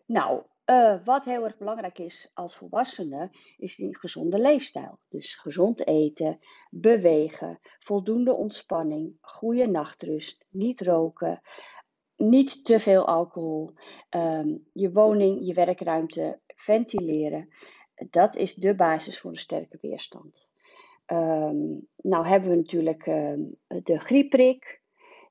Nou, 0.07 0.43
uh, 0.65 0.95
wat 1.03 1.25
heel 1.25 1.43
erg 1.43 1.57
belangrijk 1.57 1.99
is 1.99 2.31
als 2.33 2.55
volwassene, 2.55 3.29
is 3.57 3.75
die 3.75 3.97
gezonde 3.97 4.39
leefstijl. 4.39 4.99
Dus 5.09 5.35
gezond 5.35 5.87
eten, 5.87 6.39
bewegen, 6.69 7.59
voldoende 7.79 8.33
ontspanning, 8.33 9.17
goede 9.21 9.67
nachtrust, 9.67 10.45
niet 10.49 10.81
roken, 10.81 11.41
niet 12.15 12.65
te 12.65 12.79
veel 12.79 13.07
alcohol, 13.07 13.71
um, 14.09 14.67
je 14.73 14.91
woning, 14.91 15.47
je 15.47 15.53
werkruimte 15.53 16.39
ventileren. 16.55 17.49
Dat 18.09 18.35
is 18.35 18.53
de 18.53 18.75
basis 18.75 19.19
voor 19.19 19.31
een 19.31 19.37
sterke 19.37 19.77
weerstand. 19.81 20.47
Um, 21.11 21.87
nou 21.95 22.25
hebben 22.25 22.49
we 22.49 22.55
natuurlijk 22.55 23.05
um, 23.05 23.55
de 23.83 23.99
griepprik. 23.99 24.81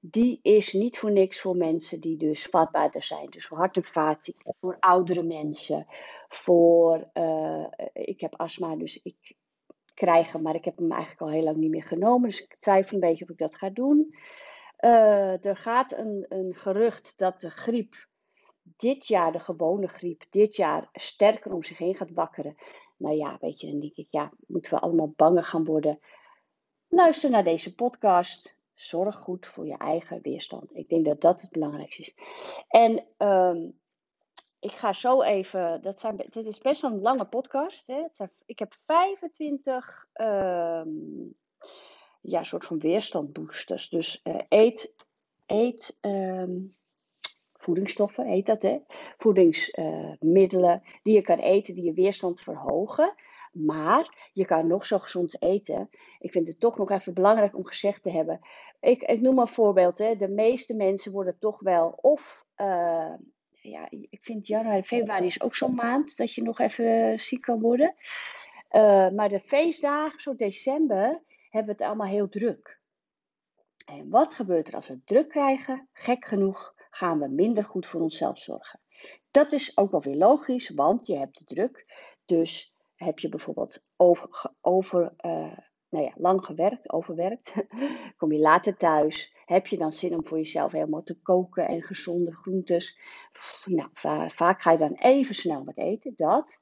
Die 0.01 0.39
is 0.43 0.73
niet 0.73 0.99
voor 0.99 1.11
niks 1.11 1.41
voor 1.41 1.57
mensen 1.57 2.01
die 2.01 2.17
dus 2.17 2.45
vatbaarder 2.45 3.03
zijn. 3.03 3.31
Dus 3.31 3.47
voor 3.47 3.59
hart- 3.59 3.77
en 3.77 3.85
vaatziekten, 3.85 4.55
voor 4.61 4.77
oudere 4.81 5.23
mensen, 5.23 5.87
voor, 6.29 7.11
uh, 7.15 7.67
ik 7.93 8.21
heb 8.21 8.35
astma, 8.35 8.77
dus 8.77 9.03
ik 9.03 9.37
krijg 9.95 10.33
hem, 10.33 10.43
maar 10.43 10.55
ik 10.55 10.65
heb 10.65 10.77
hem 10.77 10.91
eigenlijk 10.91 11.21
al 11.21 11.31
heel 11.31 11.43
lang 11.43 11.57
niet 11.57 11.71
meer 11.71 11.83
genomen. 11.83 12.29
Dus 12.29 12.43
ik 12.43 12.57
twijfel 12.59 12.95
een 12.95 13.01
beetje 13.09 13.25
of 13.25 13.31
ik 13.31 13.39
dat 13.39 13.55
ga 13.55 13.71
doen. 13.71 14.15
Uh, 14.81 15.45
er 15.45 15.57
gaat 15.57 15.93
een, 15.93 16.27
een 16.29 16.55
gerucht 16.55 17.13
dat 17.17 17.41
de 17.41 17.51
griep 17.51 17.95
dit 18.77 19.07
jaar, 19.07 19.33
de 19.33 19.39
gewone 19.39 19.87
griep, 19.87 20.25
dit 20.31 20.57
jaar 20.57 20.89
sterker 20.93 21.53
om 21.53 21.63
zich 21.63 21.79
heen 21.79 21.95
gaat 21.95 22.13
wakkeren. 22.13 22.57
Nou 22.97 23.17
ja, 23.17 23.37
weet 23.41 23.61
je, 23.61 23.71
dan 23.71 23.81
denk 23.81 23.97
ik, 23.97 24.07
ja, 24.11 24.33
moeten 24.47 24.75
we 24.75 24.81
allemaal 24.81 25.13
banger 25.17 25.45
gaan 25.45 25.65
worden. 25.65 25.99
Luister 26.89 27.31
naar 27.31 27.45
deze 27.45 27.75
podcast. 27.75 28.56
Zorg 28.77 29.17
goed 29.17 29.47
voor 29.47 29.67
je 29.67 29.77
eigen 29.77 30.23
weerstand. 30.23 30.77
Ik 30.77 30.89
denk 30.89 31.05
dat 31.05 31.21
dat 31.21 31.41
het 31.41 31.51
belangrijkste 31.51 32.03
is. 32.03 32.15
En 32.69 33.07
um, 33.19 33.79
ik 34.61 34.73
ga 34.73 34.93
zo 34.93 35.23
even. 35.23 35.83
Dat, 35.83 36.01
zijn, 36.01 36.17
dit 36.17 36.47
is 36.47 36.59
best 36.59 36.81
wel 36.81 36.91
een 36.91 37.01
lange 37.01 37.27
podcast. 37.27 37.87
Hè? 37.87 38.07
Ik 38.47 38.59
heb 38.59 38.77
25 38.87 40.09
um, 40.15 41.37
ja, 42.21 42.43
soort 42.43 42.65
van 42.65 42.79
weerstandboosters. 42.79 43.89
Dus 43.89 44.21
uh, 44.25 44.41
eet, 44.49 44.95
eet 45.47 45.99
um, 46.01 46.71
voedingsstoffen, 47.53 48.27
heet 48.27 48.47
dat 48.47 48.63
hè? 48.63 48.79
Voedingsmiddelen 49.19 50.83
uh, 50.85 50.93
die 51.03 51.15
je 51.15 51.23
kan 51.23 51.39
eten, 51.39 51.75
die 51.75 51.85
je 51.85 51.93
weerstand 51.93 52.41
verhogen. 52.41 53.15
Maar 53.65 54.31
je 54.33 54.45
kan 54.45 54.67
nog 54.67 54.87
zo 54.87 54.99
gezond 54.99 55.43
eten. 55.43 55.91
Ik 56.19 56.31
vind 56.31 56.49
het 56.49 56.61
toch 56.61 56.79
nog 56.79 56.91
even 56.91 57.15
belangrijk 57.15 57.57
om 57.57 57.67
gezegd 57.67 58.03
te 58.03 58.11
hebben. 58.11 58.41
Ik, 58.81 59.03
ik 59.03 59.21
noem 59.21 59.39
een 59.39 59.47
voorbeeld. 59.47 59.99
Hè. 59.99 60.17
De 60.17 60.29
meeste 60.29 60.75
mensen 60.75 61.13
worden 61.13 61.39
toch 61.39 61.61
wel 61.61 61.99
of. 62.01 62.45
Uh, 62.57 63.13
ja, 63.51 63.89
ik 63.91 64.19
vind 64.21 64.47
januari, 64.47 64.83
februari 64.83 65.27
is 65.27 65.43
ook 65.43 65.55
zo'n 65.55 65.75
maand 65.75 66.17
dat 66.17 66.35
je 66.35 66.43
nog 66.43 66.59
even 66.59 67.21
ziek 67.21 67.41
kan 67.41 67.61
worden. 67.61 67.95
Uh, 68.71 69.09
maar 69.11 69.29
de 69.29 69.41
feestdagen, 69.41 70.21
zo 70.21 70.35
december, 70.35 71.23
hebben 71.51 71.77
we 71.77 71.83
het 71.83 71.91
allemaal 71.91 72.07
heel 72.07 72.29
druk. 72.29 72.81
En 73.85 74.11
wat 74.11 74.35
gebeurt 74.35 74.69
er 74.69 74.75
als 74.75 74.89
we 74.89 75.01
druk 75.05 75.29
krijgen? 75.29 75.89
Gek 75.93 76.25
genoeg 76.25 76.75
gaan 76.91 77.19
we 77.19 77.29
minder 77.29 77.65
goed 77.65 77.87
voor 77.87 78.01
onszelf 78.01 78.39
zorgen. 78.39 78.81
Dat 79.31 79.53
is 79.53 79.77
ook 79.77 79.91
wel 79.91 80.03
weer 80.03 80.17
logisch, 80.17 80.69
want 80.69 81.07
je 81.07 81.19
hebt 81.19 81.39
de 81.39 81.55
druk. 81.55 81.85
Dus 82.25 82.76
heb 82.97 83.19
je 83.19 83.29
bijvoorbeeld 83.29 83.83
over, 83.97 84.53
over 84.61 85.15
uh, 85.27 85.59
nou 85.89 86.05
ja, 86.05 86.13
lang 86.15 86.45
gewerkt, 86.45 86.93
overwerkt, 86.93 87.53
kom 88.19 88.33
je 88.33 88.39
later 88.39 88.77
thuis, 88.77 89.35
heb 89.45 89.67
je 89.67 89.77
dan 89.77 89.93
zin 89.93 90.15
om 90.15 90.27
voor 90.27 90.39
jezelf 90.39 90.73
helemaal 90.73 91.03
te 91.03 91.21
koken 91.21 91.69
en 91.69 91.83
gezonde 91.83 92.33
groentes. 92.33 92.99
Nou, 93.65 93.89
vaak 94.31 94.63
ga 94.63 94.73
je 94.73 94.79
dan 94.79 94.95
even 94.95 95.35
snel 95.35 95.65
wat 95.65 95.79
eten, 95.79 96.13
dat. 96.17 96.61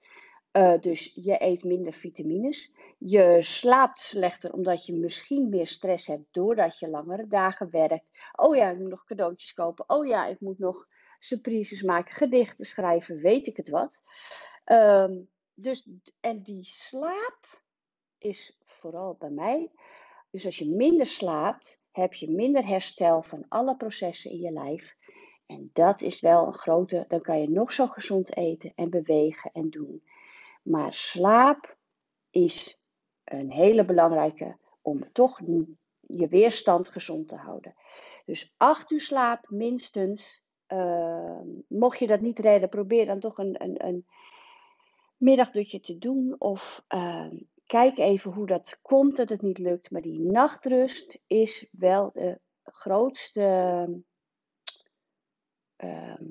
Uh, 0.56 0.78
dus 0.80 1.12
je 1.14 1.42
eet 1.42 1.64
minder 1.64 1.92
vitamines. 1.92 2.72
Je 2.98 3.38
slaapt 3.40 3.98
slechter 3.98 4.52
omdat 4.52 4.86
je 4.86 4.92
misschien 4.92 5.48
meer 5.48 5.66
stress 5.66 6.06
hebt 6.06 6.26
doordat 6.30 6.78
je 6.78 6.88
langere 6.88 7.26
dagen 7.26 7.70
werkt. 7.70 8.04
Oh 8.32 8.56
ja, 8.56 8.70
ik 8.70 8.78
moet 8.78 8.88
nog 8.88 9.04
cadeautjes 9.04 9.52
kopen. 9.52 9.84
Oh 9.88 10.06
ja, 10.06 10.26
ik 10.26 10.40
moet 10.40 10.58
nog 10.58 10.86
surprises 11.18 11.82
maken, 11.82 12.14
gedichten 12.14 12.66
schrijven, 12.66 13.16
weet 13.16 13.46
ik 13.46 13.56
het 13.56 13.68
wat. 13.68 14.00
Um, 14.64 15.28
dus, 15.54 15.88
en 16.20 16.42
die 16.42 16.64
slaap 16.64 17.62
is 18.18 18.58
vooral 18.64 19.16
bij 19.18 19.30
mij. 19.30 19.70
Dus 20.30 20.44
als 20.44 20.58
je 20.58 20.68
minder 20.68 21.06
slaapt, 21.06 21.80
heb 21.90 22.14
je 22.14 22.30
minder 22.30 22.66
herstel 22.66 23.22
van 23.22 23.44
alle 23.48 23.76
processen 23.76 24.30
in 24.30 24.40
je 24.40 24.50
lijf. 24.50 24.96
En 25.46 25.70
dat 25.72 26.00
is 26.00 26.20
wel 26.20 26.46
een 26.46 26.54
grote. 26.54 27.04
Dan 27.08 27.20
kan 27.20 27.40
je 27.40 27.50
nog 27.50 27.72
zo 27.72 27.86
gezond 27.86 28.36
eten 28.36 28.72
en 28.74 28.90
bewegen 28.90 29.50
en 29.52 29.70
doen. 29.70 30.02
Maar 30.62 30.94
slaap 30.94 31.76
is 32.30 32.78
een 33.24 33.50
hele 33.50 33.84
belangrijke 33.84 34.56
om 34.82 35.12
toch 35.12 35.40
je 36.00 36.28
weerstand 36.28 36.88
gezond 36.88 37.28
te 37.28 37.36
houden. 37.36 37.74
Dus 38.24 38.54
acht 38.56 38.90
uur 38.90 39.00
slaap 39.00 39.46
minstens. 39.48 40.42
Ehm, 40.66 41.48
mocht 41.68 41.98
je 41.98 42.06
dat 42.06 42.20
niet 42.20 42.38
redden, 42.38 42.68
probeer 42.68 43.06
dan 43.06 43.20
toch 43.20 43.38
een, 43.38 43.62
een, 43.62 43.86
een 43.86 44.06
middagdutje 45.16 45.80
te 45.80 45.98
doen. 45.98 46.34
Of 46.38 46.84
ehm, 46.88 47.36
kijk 47.66 47.98
even 47.98 48.32
hoe 48.32 48.46
dat 48.46 48.78
komt 48.82 49.16
dat 49.16 49.28
het 49.28 49.42
niet 49.42 49.58
lukt. 49.58 49.90
Maar 49.90 50.02
die 50.02 50.20
nachtrust 50.20 51.18
is 51.26 51.68
wel 51.72 52.10
de 52.12 52.40
grootste 52.64 53.42
ehm, 55.76 56.24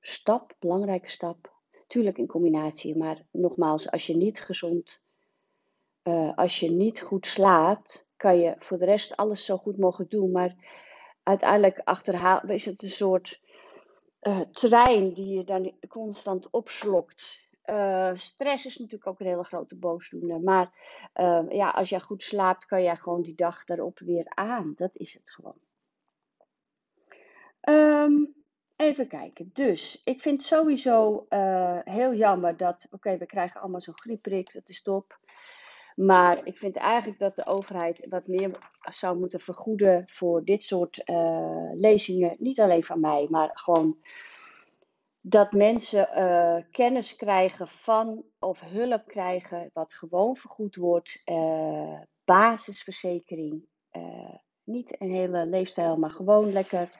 stap, 0.00 0.56
belangrijke 0.58 1.10
stap. 1.10 1.56
Tuurlijk 1.86 2.18
in 2.18 2.26
combinatie, 2.26 2.96
maar 2.96 3.26
nogmaals, 3.30 3.90
als 3.90 4.06
je 4.06 4.16
niet 4.16 4.40
gezond, 4.40 5.00
uh, 6.02 6.36
als 6.36 6.60
je 6.60 6.70
niet 6.70 7.00
goed 7.00 7.26
slaapt, 7.26 8.06
kan 8.16 8.38
je 8.38 8.54
voor 8.58 8.78
de 8.78 8.84
rest 8.84 9.16
alles 9.16 9.44
zo 9.44 9.56
goed 9.56 9.78
mogelijk 9.78 10.10
doen. 10.10 10.30
Maar 10.30 10.56
uiteindelijk 11.22 11.80
achterhaal 11.84 12.40
is 12.48 12.64
het 12.64 12.82
een 12.82 12.90
soort 12.90 13.40
uh, 14.22 14.40
trein 14.40 15.12
die 15.12 15.36
je 15.36 15.44
dan 15.44 15.72
constant 15.88 16.50
opslokt. 16.50 17.47
Uh, 17.70 18.10
stress 18.14 18.66
is 18.66 18.78
natuurlijk 18.78 19.06
ook 19.06 19.20
een 19.20 19.26
hele 19.26 19.44
grote 19.44 19.74
boosdoener. 19.74 20.40
Maar 20.40 20.72
uh, 21.14 21.44
ja, 21.48 21.70
als 21.70 21.88
jij 21.88 22.00
goed 22.00 22.22
slaapt, 22.22 22.66
kan 22.66 22.82
jij 22.82 22.96
gewoon 22.96 23.22
die 23.22 23.34
dag 23.34 23.64
daarop 23.64 23.98
weer 23.98 24.26
aan. 24.28 24.72
Dat 24.76 24.90
is 24.92 25.14
het 25.14 25.30
gewoon. 25.30 25.58
Um, 27.68 28.34
even 28.76 29.08
kijken. 29.08 29.50
Dus, 29.52 30.00
ik 30.04 30.20
vind 30.20 30.42
sowieso 30.42 31.26
uh, 31.28 31.78
heel 31.84 32.14
jammer 32.14 32.56
dat... 32.56 32.86
Oké, 32.90 33.16
we 33.16 33.26
krijgen 33.26 33.60
allemaal 33.60 33.80
zo'n 33.80 33.98
griepprik, 33.98 34.52
dat 34.52 34.68
is 34.68 34.82
top. 34.82 35.18
Maar 35.94 36.46
ik 36.46 36.58
vind 36.58 36.76
eigenlijk 36.76 37.18
dat 37.18 37.36
de 37.36 37.46
overheid 37.46 38.06
wat 38.08 38.26
meer 38.26 38.58
zou 38.90 39.18
moeten 39.18 39.40
vergoeden 39.40 40.04
voor 40.06 40.44
dit 40.44 40.62
soort 40.62 41.02
uh, 41.04 41.70
lezingen. 41.74 42.36
Niet 42.38 42.60
alleen 42.60 42.84
van 42.84 43.00
mij, 43.00 43.26
maar 43.30 43.50
gewoon 43.52 43.98
dat 45.28 45.52
mensen 45.52 46.08
uh, 46.16 46.56
kennis 46.70 47.16
krijgen 47.16 47.68
van 47.68 48.24
of 48.38 48.60
hulp 48.60 49.06
krijgen 49.06 49.70
wat 49.72 49.94
gewoon 49.94 50.36
vergoed 50.36 50.76
wordt. 50.76 51.22
Uh, 51.24 52.00
basisverzekering. 52.24 53.66
niet 54.64 55.00
een 55.00 55.10
hele 55.10 55.46
leefstijl, 55.46 55.96
maar 55.96 56.10
gewoon 56.10 56.52
lekker 56.52 56.90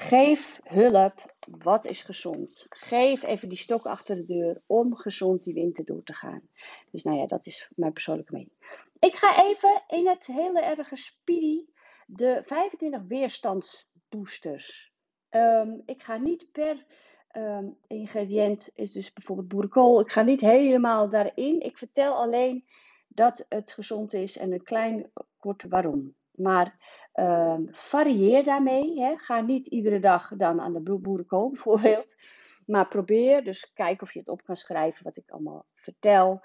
Geef 0.00 0.60
hulp. 0.64 1.34
Wat 1.40 1.84
is 1.84 2.02
gezond? 2.02 2.66
Geef 2.68 3.22
even 3.22 3.48
die 3.48 3.58
stok 3.58 3.86
achter 3.86 4.16
de 4.16 4.24
deur 4.24 4.62
om 4.66 4.96
gezond 4.96 5.44
die 5.44 5.54
winter 5.54 5.84
door 5.84 6.02
te 6.02 6.14
gaan. 6.14 6.48
Dus 6.90 7.02
nou 7.02 7.18
ja, 7.18 7.26
dat 7.26 7.46
is 7.46 7.70
mijn 7.74 7.92
persoonlijke 7.92 8.32
mening. 8.32 8.52
Ik 8.98 9.14
ga 9.14 9.44
even 9.44 9.82
in 9.86 10.06
het 10.06 10.26
hele 10.26 10.60
erge 10.60 10.96
speedy 10.96 11.64
de 12.06 12.42
25 12.44 13.02
weerstandsboosters. 13.08 14.92
Um, 15.30 15.82
ik 15.84 16.02
ga 16.02 16.16
niet 16.16 16.52
per 16.52 16.86
um, 17.36 17.76
ingrediënt, 17.86 18.70
is 18.74 18.92
dus 18.92 19.12
bijvoorbeeld 19.12 19.48
boerenkool. 19.48 20.00
Ik 20.00 20.10
ga 20.10 20.22
niet 20.22 20.40
helemaal 20.40 21.08
daarin. 21.08 21.60
Ik 21.60 21.78
vertel 21.78 22.14
alleen 22.14 22.64
dat 23.08 23.44
het 23.48 23.72
gezond 23.72 24.14
is 24.14 24.36
en 24.36 24.52
een 24.52 24.62
klein 24.62 25.10
kort 25.38 25.64
waarom. 25.68 26.14
Maar 26.30 26.76
uh, 27.14 27.56
varieer 27.70 28.44
daarmee. 28.44 29.00
Hè. 29.00 29.16
Ga 29.16 29.40
niet 29.40 29.66
iedere 29.66 29.98
dag 29.98 30.32
dan 30.36 30.60
aan 30.60 30.72
de 30.72 30.80
boerenkool 30.80 31.50
bijvoorbeeld. 31.50 32.16
Maar 32.66 32.88
probeer, 32.88 33.44
dus 33.44 33.72
kijk 33.72 34.02
of 34.02 34.12
je 34.12 34.18
het 34.18 34.28
op 34.28 34.42
kan 34.44 34.56
schrijven 34.56 35.04
wat 35.04 35.16
ik 35.16 35.30
allemaal 35.30 35.66
vertel. 35.74 36.40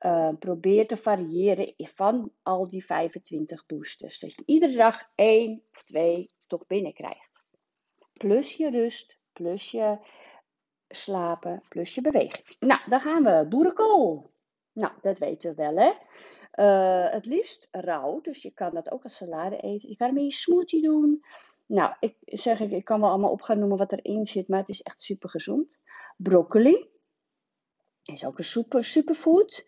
Uh, 0.00 0.28
probeer 0.38 0.86
te 0.86 0.96
variëren 0.96 1.74
van 1.76 2.32
al 2.42 2.68
die 2.68 2.84
25 2.84 3.66
boosters. 3.66 4.18
Dat 4.18 4.34
je 4.34 4.42
iedere 4.46 4.76
dag 4.76 5.10
één 5.14 5.62
of 5.74 5.82
twee 5.82 6.30
toch 6.46 6.66
binnenkrijgt. 6.66 7.46
Plus 8.12 8.52
je 8.52 8.70
rust, 8.70 9.18
plus 9.32 9.70
je 9.70 9.98
slapen, 10.88 11.62
plus 11.68 11.94
je 11.94 12.00
beweging. 12.00 12.56
Nou, 12.58 12.80
dan 12.88 13.00
gaan 13.00 13.22
we. 13.22 13.46
Boerenkool. 13.48 14.30
Nou, 14.72 14.92
dat 15.00 15.18
weten 15.18 15.50
we 15.50 15.56
wel 15.56 15.76
hè. 15.76 15.92
Uh, 16.58 17.12
het 17.12 17.26
liefst 17.26 17.68
rauw, 17.70 18.20
dus 18.20 18.42
je 18.42 18.50
kan 18.50 18.74
dat 18.74 18.90
ook 18.90 19.02
als 19.02 19.16
salade 19.16 19.56
eten. 19.56 19.88
Je 19.88 19.96
kan 19.96 20.08
ermee 20.08 20.24
een 20.24 20.30
smoothie 20.30 20.82
doen. 20.82 21.24
Nou, 21.66 21.94
ik 22.00 22.16
zeg 22.24 22.60
ik, 22.60 22.70
ik 22.70 22.84
kan 22.84 23.00
wel 23.00 23.10
allemaal 23.10 23.30
op 23.30 23.42
gaan 23.42 23.58
noemen 23.58 23.78
wat 23.78 23.92
erin 23.92 24.26
zit, 24.26 24.48
maar 24.48 24.58
het 24.58 24.68
is 24.68 24.82
echt 24.82 25.02
super 25.02 25.28
gezond. 25.30 25.68
Broccoli 26.16 26.88
is 28.02 28.24
ook 28.24 28.38
een 28.38 28.44
super, 28.44 28.84
superfood. 28.84 29.66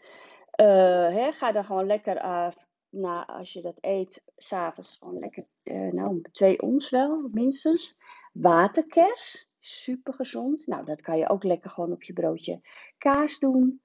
Uh, 0.61 1.09
hè, 1.09 1.33
ga 1.33 1.53
dan 1.53 1.65
gewoon 1.65 1.87
lekker, 1.87 2.17
uh, 2.17 2.51
na, 2.89 3.27
als 3.27 3.53
je 3.53 3.63
dat 3.63 3.77
eet, 3.81 4.23
s'avonds 4.37 4.97
gewoon 4.97 5.19
lekker, 5.19 5.47
uh, 5.63 5.93
nou, 5.93 6.23
twee 6.33 6.63
ons 6.63 6.91
wel, 6.91 7.29
minstens. 7.33 7.97
Waterkers, 8.33 9.48
super 9.69 10.15
gezond. 10.15 10.67
Nou, 10.67 10.85
dat 10.85 11.01
kan 11.01 11.19
je 11.19 11.29
ook 11.29 11.45
lekker 11.45 11.71
gewoon 11.71 11.93
op 11.93 12.03
je 12.03 12.13
broodje 12.13 12.61
kaas 12.99 13.39
doen. 13.39 13.83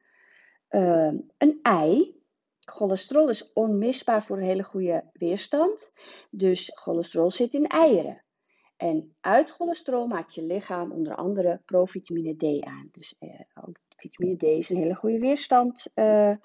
een 1.37 1.59
ei, 1.61 2.23
Cholesterol 2.65 3.29
is 3.29 3.53
onmisbaar 3.53 4.23
voor 4.23 4.37
een 4.37 4.43
hele 4.43 4.63
goede 4.63 5.09
weerstand. 5.13 5.93
Dus 6.29 6.71
cholesterol 6.75 7.31
zit 7.31 7.53
in 7.53 7.67
eieren. 7.67 8.23
En 8.77 9.15
uit 9.21 9.51
cholesterol 9.51 10.07
maakt 10.07 10.33
je 10.33 10.43
lichaam 10.43 10.91
onder 10.91 11.15
andere 11.15 11.61
provitamine 11.65 12.35
D 12.35 12.63
aan. 12.65 12.89
Dus 12.91 13.15
eh, 13.19 13.39
ook 13.63 13.79
vitamine 13.95 14.37
D 14.37 14.43
is 14.43 14.69
een 14.69 14.77
hele 14.77 14.95
goede 14.95 15.19
weerstand 15.19 15.87
uh, 15.95 16.35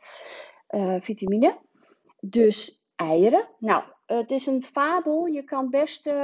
uh, 0.74 1.01
vitamine. 1.01 1.59
Dus 2.20 2.85
eieren. 2.96 3.48
Nou, 3.59 3.85
het 4.16 4.31
is 4.31 4.47
een 4.47 4.62
fabel. 4.62 5.27
Je 5.27 5.42
kan 5.42 5.71
best, 5.71 6.07
uh, 6.07 6.14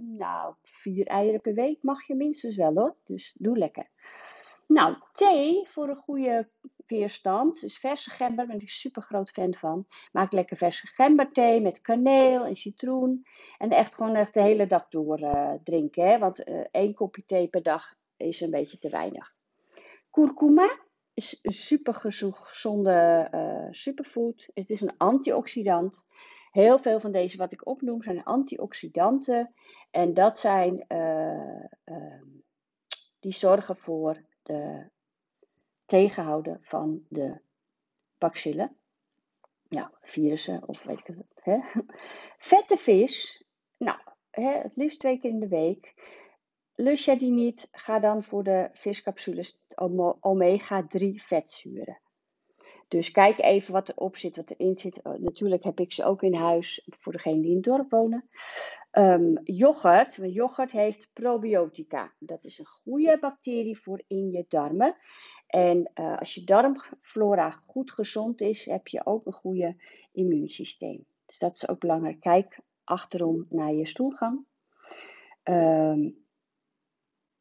nou, 0.00 0.54
vier 0.62 1.06
eieren 1.06 1.40
per 1.40 1.54
week 1.54 1.78
mag 1.82 2.06
je 2.06 2.14
minstens 2.14 2.56
wel 2.56 2.74
hoor. 2.74 2.96
Dus 3.04 3.34
doe 3.38 3.58
lekker. 3.58 3.88
Nou, 4.66 4.96
thee 5.12 5.68
voor 5.68 5.88
een 5.88 5.96
goede 5.96 6.48
weerstand. 6.86 7.60
Dus 7.60 7.78
verse 7.78 8.10
gember, 8.10 8.46
ben 8.46 8.60
ik 8.60 8.70
super 8.70 9.02
groot 9.02 9.30
fan 9.30 9.54
van. 9.54 9.86
Maak 10.12 10.32
lekker 10.32 10.56
verse 10.56 10.86
gemberthee 10.86 11.60
met 11.60 11.80
kaneel 11.80 12.44
en 12.44 12.56
citroen. 12.56 13.26
En 13.58 13.70
echt 13.70 13.94
gewoon 13.94 14.14
echt 14.14 14.34
de 14.34 14.42
hele 14.42 14.66
dag 14.66 14.88
door 14.88 15.18
drinken. 15.64 16.08
Hè? 16.08 16.18
Want 16.18 16.44
één 16.70 16.94
kopje 16.94 17.24
thee 17.24 17.48
per 17.48 17.62
dag 17.62 17.94
is 18.16 18.40
een 18.40 18.50
beetje 18.50 18.78
te 18.78 18.88
weinig. 18.88 19.34
Kurkuma 20.10 20.78
is 21.14 21.38
een 21.42 21.52
super 21.52 21.94
gezonde 21.94 23.28
uh, 23.34 23.66
superfood. 23.70 24.50
Het 24.54 24.70
is 24.70 24.80
een 24.80 24.96
antioxidant. 24.96 26.04
Heel 26.54 26.78
veel 26.78 27.00
van 27.00 27.12
deze 27.12 27.36
wat 27.36 27.52
ik 27.52 27.66
opnoem 27.66 28.02
zijn 28.02 28.24
antioxidanten. 28.24 29.54
En 29.90 30.14
dat 30.14 30.38
zijn, 30.38 30.84
ehm, 30.86 32.26
die 33.18 33.32
zorgen 33.32 33.76
voor 33.76 34.24
de 34.42 34.90
tegenhouden 35.86 36.58
van 36.62 37.06
de 37.08 37.40
bacillen. 38.18 38.76
Ja, 39.68 39.92
virussen 40.02 40.68
of 40.68 40.82
weet 40.82 40.98
ik 40.98 41.06
het. 41.06 41.26
Hè? 41.34 41.58
Vette 42.50 42.76
vis, 42.76 43.44
nou, 43.78 43.98
hè, 44.30 44.50
het 44.50 44.76
liefst 44.76 45.00
twee 45.00 45.18
keer 45.18 45.30
in 45.30 45.40
de 45.40 45.48
week. 45.48 45.94
Lust 46.74 47.04
jij 47.04 47.18
die 47.18 47.32
niet, 47.32 47.68
ga 47.72 47.98
dan 47.98 48.22
voor 48.22 48.44
de 48.44 48.70
viscapsules 48.72 49.60
omega-3 50.20 51.14
vetzuren. 51.14 52.00
Dus 52.88 53.10
kijk 53.10 53.38
even 53.40 53.72
wat 53.72 53.88
erop 53.88 54.16
zit, 54.16 54.36
wat 54.36 54.50
erin 54.50 54.76
zit. 54.76 55.00
Uh, 55.04 55.12
natuurlijk 55.18 55.64
heb 55.64 55.80
ik 55.80 55.92
ze 55.92 56.04
ook 56.04 56.22
in 56.22 56.34
huis 56.34 56.88
voor 56.98 57.12
degenen 57.12 57.40
die 57.40 57.50
in 57.50 57.56
het 57.56 57.64
dorp 57.64 57.90
wonen. 57.90 58.28
Um, 58.92 59.40
yoghurt. 59.44 60.18
Yoghurt 60.22 60.72
heeft 60.72 61.08
probiotica. 61.12 62.12
Dat 62.18 62.44
is 62.44 62.58
een 62.58 62.66
goede 62.66 63.18
bacterie 63.20 63.80
voor 63.80 64.02
in 64.06 64.30
je 64.30 64.44
darmen. 64.48 64.96
En 65.46 65.90
uh, 65.94 66.18
als 66.18 66.34
je 66.34 66.44
darmflora 66.44 67.50
goed 67.66 67.92
gezond 67.92 68.40
is, 68.40 68.64
heb 68.64 68.88
je 68.88 69.06
ook 69.06 69.26
een 69.26 69.32
goede 69.32 69.76
immuunsysteem. 70.12 71.04
Dus 71.26 71.38
dat 71.38 71.54
is 71.54 71.68
ook 71.68 71.78
belangrijk. 71.78 72.20
Kijk 72.20 72.60
achterom 72.84 73.46
naar 73.48 73.72
je 73.72 73.86
stoelgang. 73.86 74.44
Um, 75.44 76.24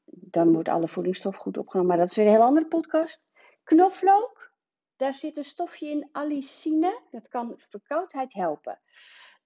dan 0.06 0.54
wordt 0.54 0.70
alle 0.70 0.88
voedingsstof 0.88 1.36
goed 1.36 1.58
opgenomen. 1.58 1.90
Maar 1.90 2.00
dat 2.00 2.10
is 2.10 2.16
weer 2.16 2.26
een 2.26 2.32
heel 2.32 2.42
andere 2.42 2.68
podcast. 2.68 3.22
Knoflook. 3.64 4.43
Daar 5.04 5.14
zit 5.14 5.38
een 5.38 5.44
stofje 5.44 5.90
in, 5.90 6.10
allicine. 6.12 7.02
Dat 7.12 7.28
kan 7.28 7.54
verkoudheid 7.58 8.34
helpen. 8.34 8.80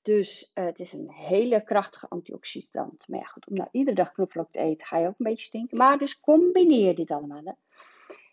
Dus 0.01 0.51
uh, 0.53 0.65
het 0.65 0.79
is 0.79 0.93
een 0.93 1.11
hele 1.11 1.63
krachtige 1.63 2.07
antioxidant. 2.07 3.07
Maar 3.07 3.19
ja, 3.19 3.25
goed, 3.25 3.47
om 3.47 3.55
nou 3.55 3.69
iedere 3.71 3.95
dag 3.95 4.11
knoflook 4.11 4.51
te 4.51 4.59
eten, 4.59 4.87
ga 4.87 4.97
je 4.97 5.07
ook 5.07 5.19
een 5.19 5.25
beetje 5.25 5.45
stinken. 5.45 5.77
Maar 5.77 5.97
dus 5.97 6.19
combineer 6.19 6.95
dit 6.95 7.11
allemaal. 7.11 7.41
Hè. 7.43 7.51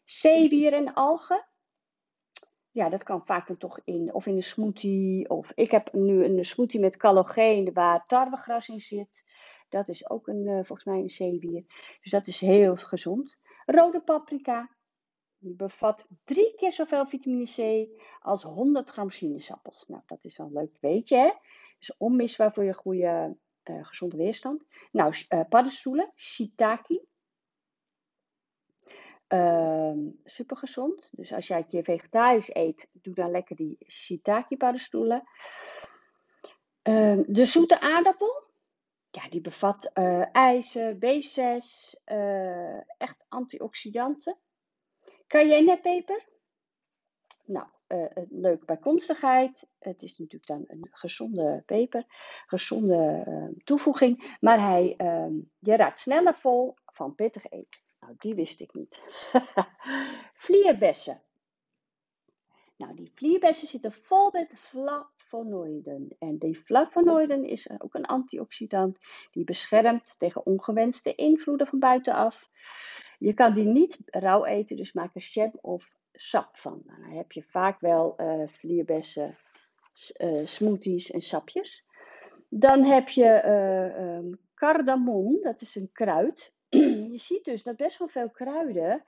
Zeewier 0.05 0.73
en 0.73 0.95
algen. 0.95 1.47
Ja, 2.71 2.89
dat 2.89 3.03
kan 3.03 3.27
vaak 3.27 3.47
dan 3.47 3.57
toch 3.57 3.81
in, 3.85 4.15
of 4.15 4.27
in 4.27 4.37
een 4.37 4.43
smoothie. 4.43 5.29
Of 5.29 5.53
ik 5.55 5.71
heb 5.71 5.93
nu 5.93 6.25
een 6.25 6.45
smoothie 6.45 6.81
met 6.81 6.97
collageen 6.97 7.73
waar 7.73 8.07
tarwegras 8.07 8.69
in 8.69 8.81
zit. 8.81 9.25
Dat 9.69 9.89
is 9.89 10.11
ook 10.11 10.29
een, 10.29 10.47
uh, 10.47 10.55
volgens 10.55 10.85
mij 10.85 10.99
een 10.99 11.11
zeewier. 11.11 11.65
Dus 12.03 12.11
dat 12.11 12.27
is 12.27 12.41
heel 12.41 12.77
gezond. 12.77 13.37
Rode 13.67 14.01
paprika, 14.01 14.74
Die 15.45 15.55
bevat 15.55 16.07
drie 16.25 16.55
keer 16.57 16.73
zoveel 16.73 17.07
vitamine 17.07 17.45
C 17.45 17.89
als 18.21 18.43
100 18.43 18.91
gram 18.91 19.11
sinaasappels. 19.11 19.85
Nou, 19.89 20.03
dat 20.07 20.25
is 20.25 20.37
wel 20.37 20.47
een 20.47 20.53
leuk 20.53 20.77
weetje, 20.81 21.17
hè? 21.17 21.31
Dus 21.79 21.97
onmisbaar 21.97 22.53
voor 22.53 22.65
je 22.65 22.75
goede, 22.75 23.37
uh, 23.71 23.85
gezonde 23.85 24.17
weerstand. 24.17 24.65
Nou, 24.93 25.15
uh, 25.29 25.41
paddenstoelen, 25.49 26.13
shiitake. 26.17 27.05
Uh, 29.29 29.93
super 30.25 30.57
gezond. 30.57 31.09
Dus 31.11 31.33
als 31.33 31.47
jij 31.47 31.59
een 31.59 31.67
keer 31.67 31.85
vegetarisch 31.85 32.55
eet, 32.55 32.89
doe 32.93 33.15
dan 33.15 33.31
lekker 33.31 33.57
die 33.57 33.77
shiitake 33.87 34.57
paddenstoelen. 34.57 35.23
Ehm, 36.83 37.23
de 37.27 37.45
zoete 37.45 37.81
aardappel. 37.81 38.43
Ja, 39.11 39.29
die 39.29 39.41
bevat 39.41 39.91
uh, 39.95 40.35
ijzer, 40.37 40.95
B6, 40.95 41.67
echt 42.99 43.25
antioxidanten. 43.29 44.39
Cayennepeper. 45.35 46.25
Nou, 47.45 47.67
uh, 47.89 48.05
leuke 48.31 48.65
bijkomstigheid. 48.65 49.69
Het 49.79 50.03
is 50.03 50.19
natuurlijk 50.19 50.47
dan 50.47 50.65
een 50.67 50.89
gezonde 50.91 51.63
peper, 51.67 52.05
gezonde 52.47 53.25
uh, 53.29 53.59
toevoeging. 53.65 54.37
Maar 54.41 54.61
hij, 54.61 54.95
uh, 54.99 55.43
je 55.59 55.77
raakt 55.77 55.99
sneller 55.99 56.35
vol 56.35 56.75
van 56.87 57.15
pittig 57.15 57.45
eten. 57.45 57.81
Nou, 58.01 58.15
die 58.19 58.35
wist 58.35 58.61
ik 58.61 58.75
niet. 58.75 59.01
Vlierbessen. 60.45 61.23
Nou, 62.77 62.95
die 62.95 63.13
vlierbessen 63.15 63.69
zitten 63.69 63.93
vol 63.93 64.31
met 64.31 64.51
flavonoïden. 64.55 66.17
En 66.19 66.39
die 66.39 66.57
flavonoïden 66.57 67.45
is 67.45 67.71
ook 67.81 67.95
een 67.95 68.07
antioxidant 68.07 68.99
die 69.31 69.45
beschermt 69.45 70.19
tegen 70.19 70.47
ongewenste 70.47 71.15
invloeden 71.15 71.67
van 71.67 71.79
buitenaf. 71.79 72.49
Je 73.19 73.35
kan 73.35 73.55
die 73.55 73.65
niet 73.65 73.99
rauw 74.05 74.45
eten, 74.45 74.77
dus 74.77 74.93
maak 74.93 75.15
er 75.15 75.29
jam 75.33 75.53
of 75.61 75.93
sap 76.13 76.57
van. 76.57 76.83
Nou, 76.87 77.01
dan 77.01 77.11
heb 77.11 77.33
je 77.33 77.43
vaak 77.43 77.81
wel 77.81 78.15
uh, 78.17 78.49
vlierbessen, 78.49 79.37
uh, 80.23 80.47
smoothies 80.47 81.11
en 81.11 81.23
sapjes. 81.23 81.85
Dan 82.49 82.83
heb 82.85 83.09
je 83.09 83.43
uh, 83.45 84.17
um, 84.17 84.39
cardamom, 84.55 85.43
dat 85.43 85.61
is 85.61 85.75
een 85.75 85.91
kruid. 85.93 86.53
je 87.13 87.19
ziet 87.19 87.45
dus 87.45 87.63
dat 87.63 87.77
best 87.77 87.99
wel 87.99 88.09
veel 88.09 88.31
kruiden 88.31 89.05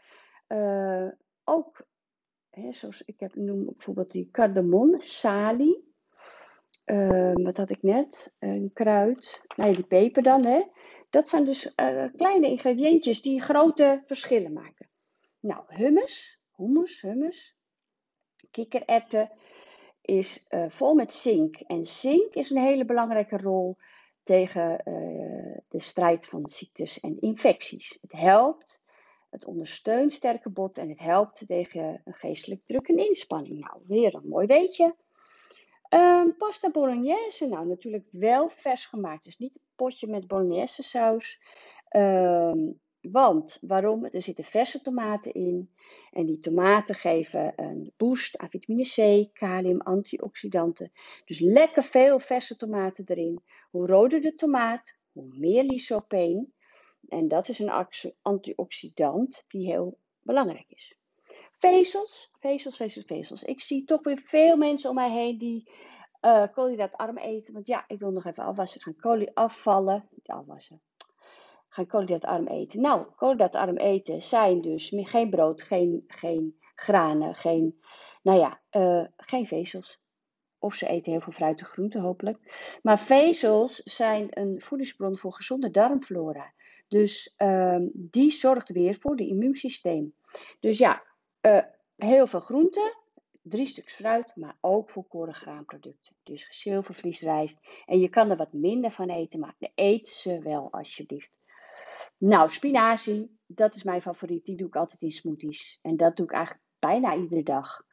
ook, 1.44 1.86
hè, 2.50 2.72
zoals 2.72 3.02
ik 3.02 3.20
heb, 3.20 3.34
noem 3.34 3.64
bijvoorbeeld 3.64 4.12
die 4.12 4.28
cardamom, 4.30 5.00
salie. 5.00 5.94
wat 7.32 7.56
had 7.56 7.70
ik 7.70 7.82
net? 7.82 8.36
Een 8.38 8.70
kruid. 8.72 9.42
Nee, 9.56 9.74
die 9.74 9.86
peper 9.86 10.22
dan, 10.22 10.46
hè. 10.46 10.62
Dat 11.10 11.28
zijn 11.28 11.44
dus 11.44 11.72
uh, 11.76 12.04
kleine 12.16 12.46
ingrediëntjes 12.48 13.22
die 13.22 13.40
grote 13.40 14.02
verschillen 14.06 14.52
maken. 14.52 14.88
Nou, 15.40 15.64
hummus, 15.66 16.40
hummus, 16.56 17.00
hummus, 17.00 17.56
kikkererwten 18.50 19.30
is 20.00 20.46
uh, 20.48 20.64
vol 20.68 20.94
met 20.94 21.12
zink. 21.12 21.56
En 21.56 21.84
zink 21.84 22.34
is 22.34 22.50
een 22.50 22.62
hele 22.62 22.84
belangrijke 22.84 23.36
rol 23.36 23.76
tegen 24.22 24.80
uh, 24.84 25.58
de 25.68 25.80
strijd 25.80 26.26
van 26.26 26.48
ziektes 26.48 27.00
en 27.00 27.20
infecties. 27.20 27.98
Het 28.00 28.12
helpt, 28.12 28.80
het 29.30 29.44
ondersteunt 29.44 30.12
sterke 30.12 30.50
bot 30.50 30.78
en 30.78 30.88
het 30.88 30.98
helpt 30.98 31.46
tegen 31.46 32.02
geestelijk 32.04 32.66
druk 32.66 32.88
en 32.88 32.98
inspanning. 32.98 33.58
Nou, 33.58 33.82
weer 33.86 34.14
een 34.14 34.28
mooi 34.28 34.46
weetje. 34.46 34.96
Um, 35.94 36.36
pasta 36.36 36.70
bolognese, 36.70 37.46
nou 37.46 37.66
natuurlijk 37.66 38.06
wel 38.10 38.48
vers 38.48 38.86
gemaakt. 38.86 39.24
Dus 39.24 39.38
niet 39.38 39.54
een 39.54 39.65
potje 39.76 40.06
met 40.06 40.26
bolognese 40.26 40.82
saus. 40.82 41.40
Um, 41.96 42.80
want, 43.00 43.58
waarom? 43.60 44.04
Er 44.04 44.22
zitten 44.22 44.44
verse 44.44 44.80
tomaten 44.80 45.32
in. 45.32 45.70
En 46.10 46.26
die 46.26 46.38
tomaten 46.38 46.94
geven 46.94 47.52
een 47.56 47.92
boost 47.96 48.38
aan 48.38 48.50
vitamine 48.50 48.84
C, 48.84 49.28
kalium, 49.34 49.80
antioxidanten. 49.80 50.92
Dus 51.24 51.40
lekker 51.40 51.82
veel 51.82 52.18
verse 52.18 52.56
tomaten 52.56 53.04
erin. 53.06 53.42
Hoe 53.70 53.86
roder 53.86 54.20
de 54.20 54.34
tomaat, 54.34 54.94
hoe 55.12 55.28
meer 55.38 55.64
lysopeen. 55.64 56.54
En 57.08 57.28
dat 57.28 57.48
is 57.48 57.58
een 57.58 57.86
antioxidant 58.22 59.44
die 59.48 59.66
heel 59.66 59.98
belangrijk 60.22 60.66
is. 60.68 60.96
Vezels, 61.58 62.30
vezels, 62.38 62.76
vezels, 62.76 63.04
vezels. 63.06 63.42
Ik 63.42 63.60
zie 63.60 63.84
toch 63.84 64.02
weer 64.02 64.18
veel 64.18 64.56
mensen 64.56 64.90
om 64.90 64.94
mij 64.96 65.10
heen 65.10 65.38
die 65.38 65.70
uh, 66.26 66.42
koolhydraatarm 66.52 67.18
eten. 67.18 67.54
Want 67.54 67.66
ja, 67.66 67.84
ik 67.86 67.98
wil 67.98 68.10
nog 68.10 68.24
even 68.24 68.44
afwassen. 68.44 68.80
Gaan 68.80 68.96
kolie 68.96 69.34
afvallen. 69.34 70.08
Niet 70.10 70.28
afwassen. 70.28 70.80
Gaan 71.68 71.86
koolhydraatarm 71.86 72.46
eten. 72.46 72.80
Nou, 72.80 73.06
koolhydraatarm 73.16 73.76
eten 73.76 74.22
zijn 74.22 74.60
dus 74.60 74.92
geen 74.94 75.30
brood, 75.30 75.62
geen, 75.62 76.04
geen 76.06 76.58
granen, 76.74 77.34
geen, 77.34 77.80
nou 78.22 78.38
ja, 78.38 78.60
uh, 78.70 79.04
geen 79.16 79.46
vezels. 79.46 80.04
Of 80.58 80.74
ze 80.74 80.86
eten 80.86 81.12
heel 81.12 81.20
veel 81.20 81.32
fruit 81.32 81.60
en 81.60 81.66
groenten 81.66 82.00
hopelijk. 82.00 82.38
Maar 82.82 82.98
vezels 82.98 83.76
zijn 83.76 84.26
een 84.30 84.60
voedingsbron 84.60 85.18
voor 85.18 85.32
gezonde 85.32 85.70
darmflora. 85.70 86.52
Dus 86.88 87.34
uh, 87.38 87.78
die 87.92 88.30
zorgt 88.30 88.70
weer 88.70 88.96
voor 89.00 89.10
het 89.10 89.20
immuunsysteem. 89.20 90.14
Dus 90.60 90.78
ja, 90.78 91.02
uh, 91.40 91.62
heel 91.96 92.26
veel 92.26 92.40
groenten, 92.40 92.96
drie 93.48 93.66
stuks 93.66 93.92
fruit, 93.92 94.36
maar 94.36 94.56
ook 94.60 94.90
volkoren 94.90 95.34
graanproducten. 95.34 96.14
Dus 96.22 96.46
zilvervlies, 96.50 97.20
rijst. 97.20 97.58
En 97.86 98.00
je 98.00 98.08
kan 98.08 98.30
er 98.30 98.36
wat 98.36 98.52
minder 98.52 98.90
van 98.90 99.08
eten, 99.08 99.40
maar 99.40 99.54
eet 99.74 100.08
ze 100.08 100.38
wel 100.38 100.72
alsjeblieft. 100.72 101.30
Nou, 102.18 102.48
spinazie, 102.48 103.38
dat 103.46 103.74
is 103.74 103.82
mijn 103.82 104.02
favoriet. 104.02 104.44
Die 104.44 104.56
doe 104.56 104.66
ik 104.66 104.76
altijd 104.76 105.02
in 105.02 105.10
smoothies. 105.10 105.78
En 105.82 105.96
dat 105.96 106.16
doe 106.16 106.26
ik 106.26 106.32
eigenlijk 106.32 106.64
bijna 106.78 107.16
iedere 107.16 107.42
dag. 107.42 107.84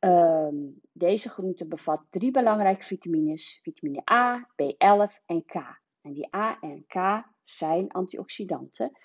Um, 0.00 0.80
deze 0.92 1.28
groente 1.28 1.66
bevat 1.66 2.06
drie 2.10 2.30
belangrijke 2.30 2.84
vitamines: 2.84 3.58
vitamine 3.62 4.02
A, 4.10 4.48
B11 4.62 5.24
en 5.26 5.44
K. 5.44 5.54
En 6.00 6.12
die 6.12 6.34
A 6.36 6.58
en 6.60 6.86
K 6.86 7.24
zijn 7.42 7.90
antioxidanten. 7.92 8.98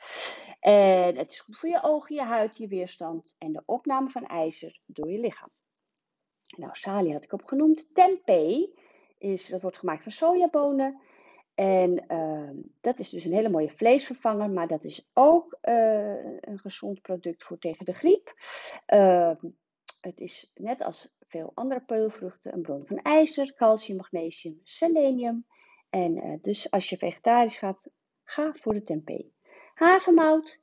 En 0.60 1.18
het 1.18 1.32
is 1.32 1.40
goed 1.40 1.58
voor 1.58 1.70
je 1.70 1.84
ogen, 1.84 2.16
je 2.16 2.22
huid, 2.22 2.58
je 2.58 2.68
weerstand 2.68 3.36
en 3.38 3.52
de 3.52 3.64
opname 3.66 4.10
van 4.10 4.26
ijzer 4.26 4.80
door 4.86 5.12
je 5.12 5.20
lichaam. 5.20 5.50
Nou, 6.58 6.70
sali 6.74 7.12
had 7.12 7.24
ik 7.24 7.34
opgenoemd. 7.34 7.88
Tempeh, 7.94 8.68
is, 9.18 9.48
dat 9.48 9.62
wordt 9.62 9.78
gemaakt 9.78 10.04
van 10.04 10.12
sojabonen. 10.12 11.02
En 11.56 12.06
uh, 12.08 12.50
dat 12.82 13.00
is 13.00 13.10
dus 13.10 13.26
een 13.26 13.34
hele 13.34 13.50
mooie 13.50 13.70
vleesvervanger, 13.70 14.50
maar 14.50 14.68
dat 14.68 14.84
is 14.84 15.10
ook 15.14 15.58
uh, 15.62 16.38
een 16.40 16.60
gezond 16.60 17.02
product 17.02 17.44
voor 17.44 17.58
tegen 17.58 17.86
de 17.86 17.94
griep. 17.94 18.34
Uh, 18.94 19.32
het 20.02 20.20
is 20.20 20.52
net 20.54 20.82
als 20.82 21.16
veel 21.28 21.52
andere 21.54 21.82
peulvruchten 21.82 22.54
een 22.54 22.62
bron 22.62 22.86
van 22.86 22.98
ijzer, 22.98 23.54
calcium, 23.54 23.98
magnesium, 23.98 24.60
selenium. 24.64 25.46
En 25.90 26.18
eh, 26.18 26.34
dus 26.42 26.72
als 26.72 26.90
je 26.90 26.98
vegetarisch 26.98 27.58
gaat, 27.58 27.80
ga 28.24 28.52
voor 28.54 28.74
de 28.74 28.84
tempeh. 28.84 29.26
Havermout, 29.74 30.60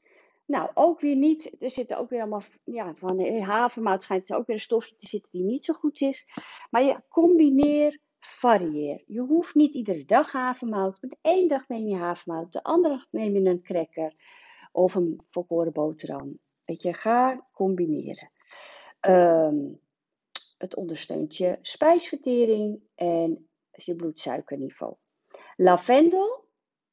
nou, 0.51 0.71
ook 0.75 1.01
weer 1.01 1.17
niet. 1.17 1.63
Er 1.63 1.71
zitten 1.71 1.99
ook 1.99 2.11
weer 2.11 2.21
allemaal, 2.21 2.43
ja, 2.65 2.95
van 2.95 3.17
de 3.17 3.43
havermout 3.43 4.03
schijnt 4.03 4.31
er 4.31 4.37
ook 4.37 4.47
weer 4.47 4.57
een 4.57 4.63
stofje 4.63 4.97
te 4.97 5.07
zitten 5.07 5.31
die 5.33 5.43
niet 5.43 5.65
zo 5.65 5.75
goed 5.75 6.01
is. 6.01 6.27
Maar 6.71 6.83
ja, 6.83 7.05
combineer, 7.09 7.99
varieer. 8.19 9.03
Je 9.07 9.21
hoeft 9.21 9.55
niet 9.55 9.75
iedere 9.75 10.05
dag 10.05 10.33
havermout. 10.33 11.01
De 11.01 11.17
één 11.21 11.49
dag 11.49 11.69
neem 11.69 11.87
je 11.87 11.97
havermout, 11.97 12.53
de 12.53 12.63
andere 12.63 12.95
dag 12.95 13.07
neem 13.11 13.35
je 13.35 13.51
een 13.51 13.63
cracker 13.63 14.15
of 14.73 14.95
een 14.95 15.21
volkoren 15.31 15.73
boterham. 15.73 16.39
Weet 16.65 16.83
je, 16.83 16.95
ga 16.95 17.41
combineren. 17.53 18.31
Um, 19.09 19.81
het 20.59 20.75
ondersteunt 20.77 21.37
je 21.37 21.59
spijsvertering 21.63 22.81
en 22.95 23.49
je 23.71 23.95
bloedsuikerniveau. 23.95 24.95
Lavendel, 25.57 26.45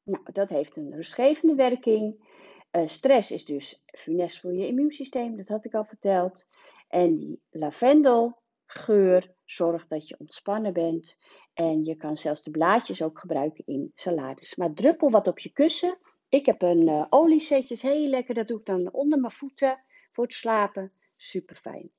nou, 0.02 0.22
dat 0.32 0.48
heeft 0.48 0.76
een 0.76 0.94
rustgevende 0.94 1.54
werking. 1.54 2.26
Uh, 2.72 2.86
stress 2.86 3.30
is 3.30 3.44
dus 3.44 3.82
funest 3.86 4.40
voor 4.40 4.54
je 4.54 4.66
immuunsysteem, 4.66 5.36
dat 5.36 5.48
had 5.48 5.64
ik 5.64 5.74
al 5.74 5.84
verteld. 5.84 6.46
En 6.88 7.18
die 7.18 7.42
lavendelgeur 7.50 9.34
zorgt 9.44 9.88
dat 9.88 10.08
je 10.08 10.16
ontspannen 10.18 10.72
bent. 10.72 11.16
En 11.54 11.84
je 11.84 11.96
kan 11.96 12.16
zelfs 12.16 12.42
de 12.42 12.50
blaadjes 12.50 13.02
ook 13.02 13.18
gebruiken 13.18 13.66
in 13.66 13.92
salades. 13.94 14.56
Maar 14.56 14.72
druppel 14.72 15.10
wat 15.10 15.26
op 15.26 15.38
je 15.38 15.52
kussen. 15.52 15.98
Ik 16.28 16.46
heb 16.46 16.62
een 16.62 16.88
uh, 16.88 17.80
heel 17.80 18.08
lekker. 18.08 18.34
Dat 18.34 18.48
doe 18.48 18.58
ik 18.58 18.66
dan 18.66 18.92
onder 18.92 19.20
mijn 19.20 19.32
voeten 19.32 19.82
voor 20.12 20.24
het 20.24 20.32
slapen. 20.32 20.92
Super 21.16 21.56
fijn. 21.56 21.90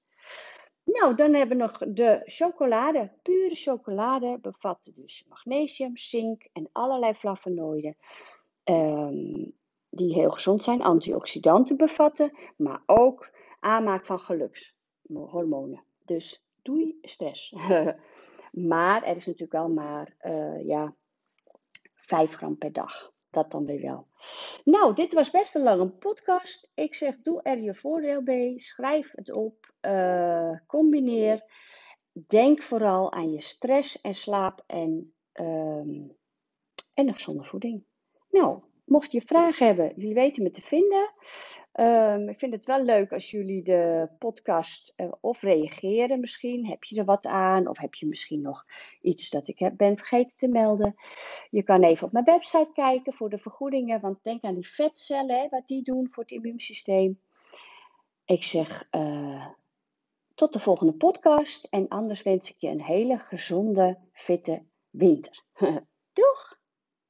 Nou, 0.84 1.16
dan 1.16 1.34
hebben 1.34 1.58
we 1.58 1.64
nog 1.64 1.78
de 1.78 2.22
chocolade. 2.26 3.12
Pure 3.22 3.56
chocolade 3.56 4.40
bevat 4.42 4.92
dus 4.96 5.26
magnesium, 5.28 5.98
zink 5.98 6.48
en 6.54 6.70
allerlei 6.72 7.14
flavonoïden. 7.14 7.96
Um, 8.64 9.54
die 9.90 10.14
heel 10.14 10.32
gezond 10.32 10.64
zijn, 10.64 10.82
antioxidanten 10.82 11.78
bevatten, 11.78 12.38
maar 12.58 12.82
ook 12.86 13.30
aanmaak 13.60 14.06
van 14.06 14.20
gelukshormonen. 14.20 15.84
Dus 16.06 16.44
doei 16.62 17.00
stress. 17.02 17.56
maar 18.74 19.04
er 19.04 19.16
is 19.16 19.26
natuurlijk 19.26 19.52
wel 19.52 19.70
maar 19.70 20.16
uh, 20.22 20.68
ja, 20.68 20.96
5 21.94 22.36
gram 22.36 22.58
per 22.58 22.74
dag. 22.74 23.12
dat 23.32 23.52
dan 23.52 23.66
weer 23.66 23.82
wel. 23.82 24.08
Nou, 24.64 24.96
dit 24.96 25.14
was 25.14 25.32
best 25.32 25.56
een 25.56 25.64
lange 25.64 25.90
podcast. 25.90 26.72
Ik 26.74 26.96
zeg, 26.96 27.22
doe 27.22 27.42
er 27.42 27.60
je 27.62 27.76
voordeel 27.76 28.22
mee. 28.22 28.60
Schrijf 28.60 29.12
het 29.16 29.36
op. 29.36 29.74
Uh, 29.82 30.52
combineer. 30.68 31.44
Denk 32.28 32.62
vooral 32.62 33.12
aan 33.12 33.32
je 33.32 33.42
stress 33.42 34.02
en 34.02 34.16
slaap 34.16 34.64
en, 34.68 35.14
um, 35.34 36.18
en 36.94 37.08
een 37.08 37.14
gezonde 37.14 37.46
voeding. 37.46 37.84
Nou, 38.30 38.60
mocht 38.90 39.12
je 39.12 39.22
vragen 39.22 39.66
hebben, 39.66 39.94
jullie 39.96 40.14
weten 40.14 40.44
me 40.44 40.52
te 40.52 40.62
vinden. 40.62 41.14
Um, 41.74 42.30
ik 42.30 42.40
vind 42.40 42.54
het 42.54 42.66
wel 42.66 42.84
leuk 42.84 43.12
als 43.12 43.32
jullie 43.32 43.64
de 43.64 44.10
podcast 44.18 44.94
uh, 44.98 45.12
of 45.22 45.42
reageren 45.42 46.20
misschien. 46.20 46.68
Heb 46.68 46.84
je 46.84 47.00
er 47.00 47.06
wat 47.06 47.26
aan? 47.26 47.68
Of 47.68 47.78
heb 47.78 47.94
je 47.94 48.08
misschien 48.08 48.42
nog 48.42 48.66
iets 49.02 49.30
dat 49.30 49.48
ik 49.48 49.60
heb, 49.60 49.78
ben 49.78 49.98
vergeten 49.98 50.34
te 50.36 50.48
melden? 50.48 50.96
Je 51.50 51.64
kan 51.64 51.84
even 51.84 52.08
op 52.08 52.12
mijn 52.12 52.26
website 52.26 52.70
kijken 52.74 53.14
voor 53.14 53.30
de 53.30 53.38
vergoedingen. 53.38 54.02
Want 54.02 54.24
denk 54.24 54.44
aan 54.44 54.56
die 54.56 54.68
vetcellen, 54.68 55.40
hè, 55.40 55.48
wat 55.50 55.68
die 55.68 55.84
doen 55.84 56.10
voor 56.10 56.24
het 56.24 56.32
immuunsysteem. 56.32 57.20
Ik 58.26 58.44
zeg 58.44 58.88
uh, 58.92 59.48
tot 60.36 60.54
de 60.54 60.60
volgende 60.60 60.94
podcast. 60.94 61.68
En 61.70 61.88
anders 61.88 62.22
wens 62.22 62.50
ik 62.50 62.56
je 62.58 62.68
een 62.68 62.84
hele 62.84 63.18
gezonde, 63.18 63.98
fitte 64.12 64.64
winter. 64.90 65.44
Doeg! 66.14 66.59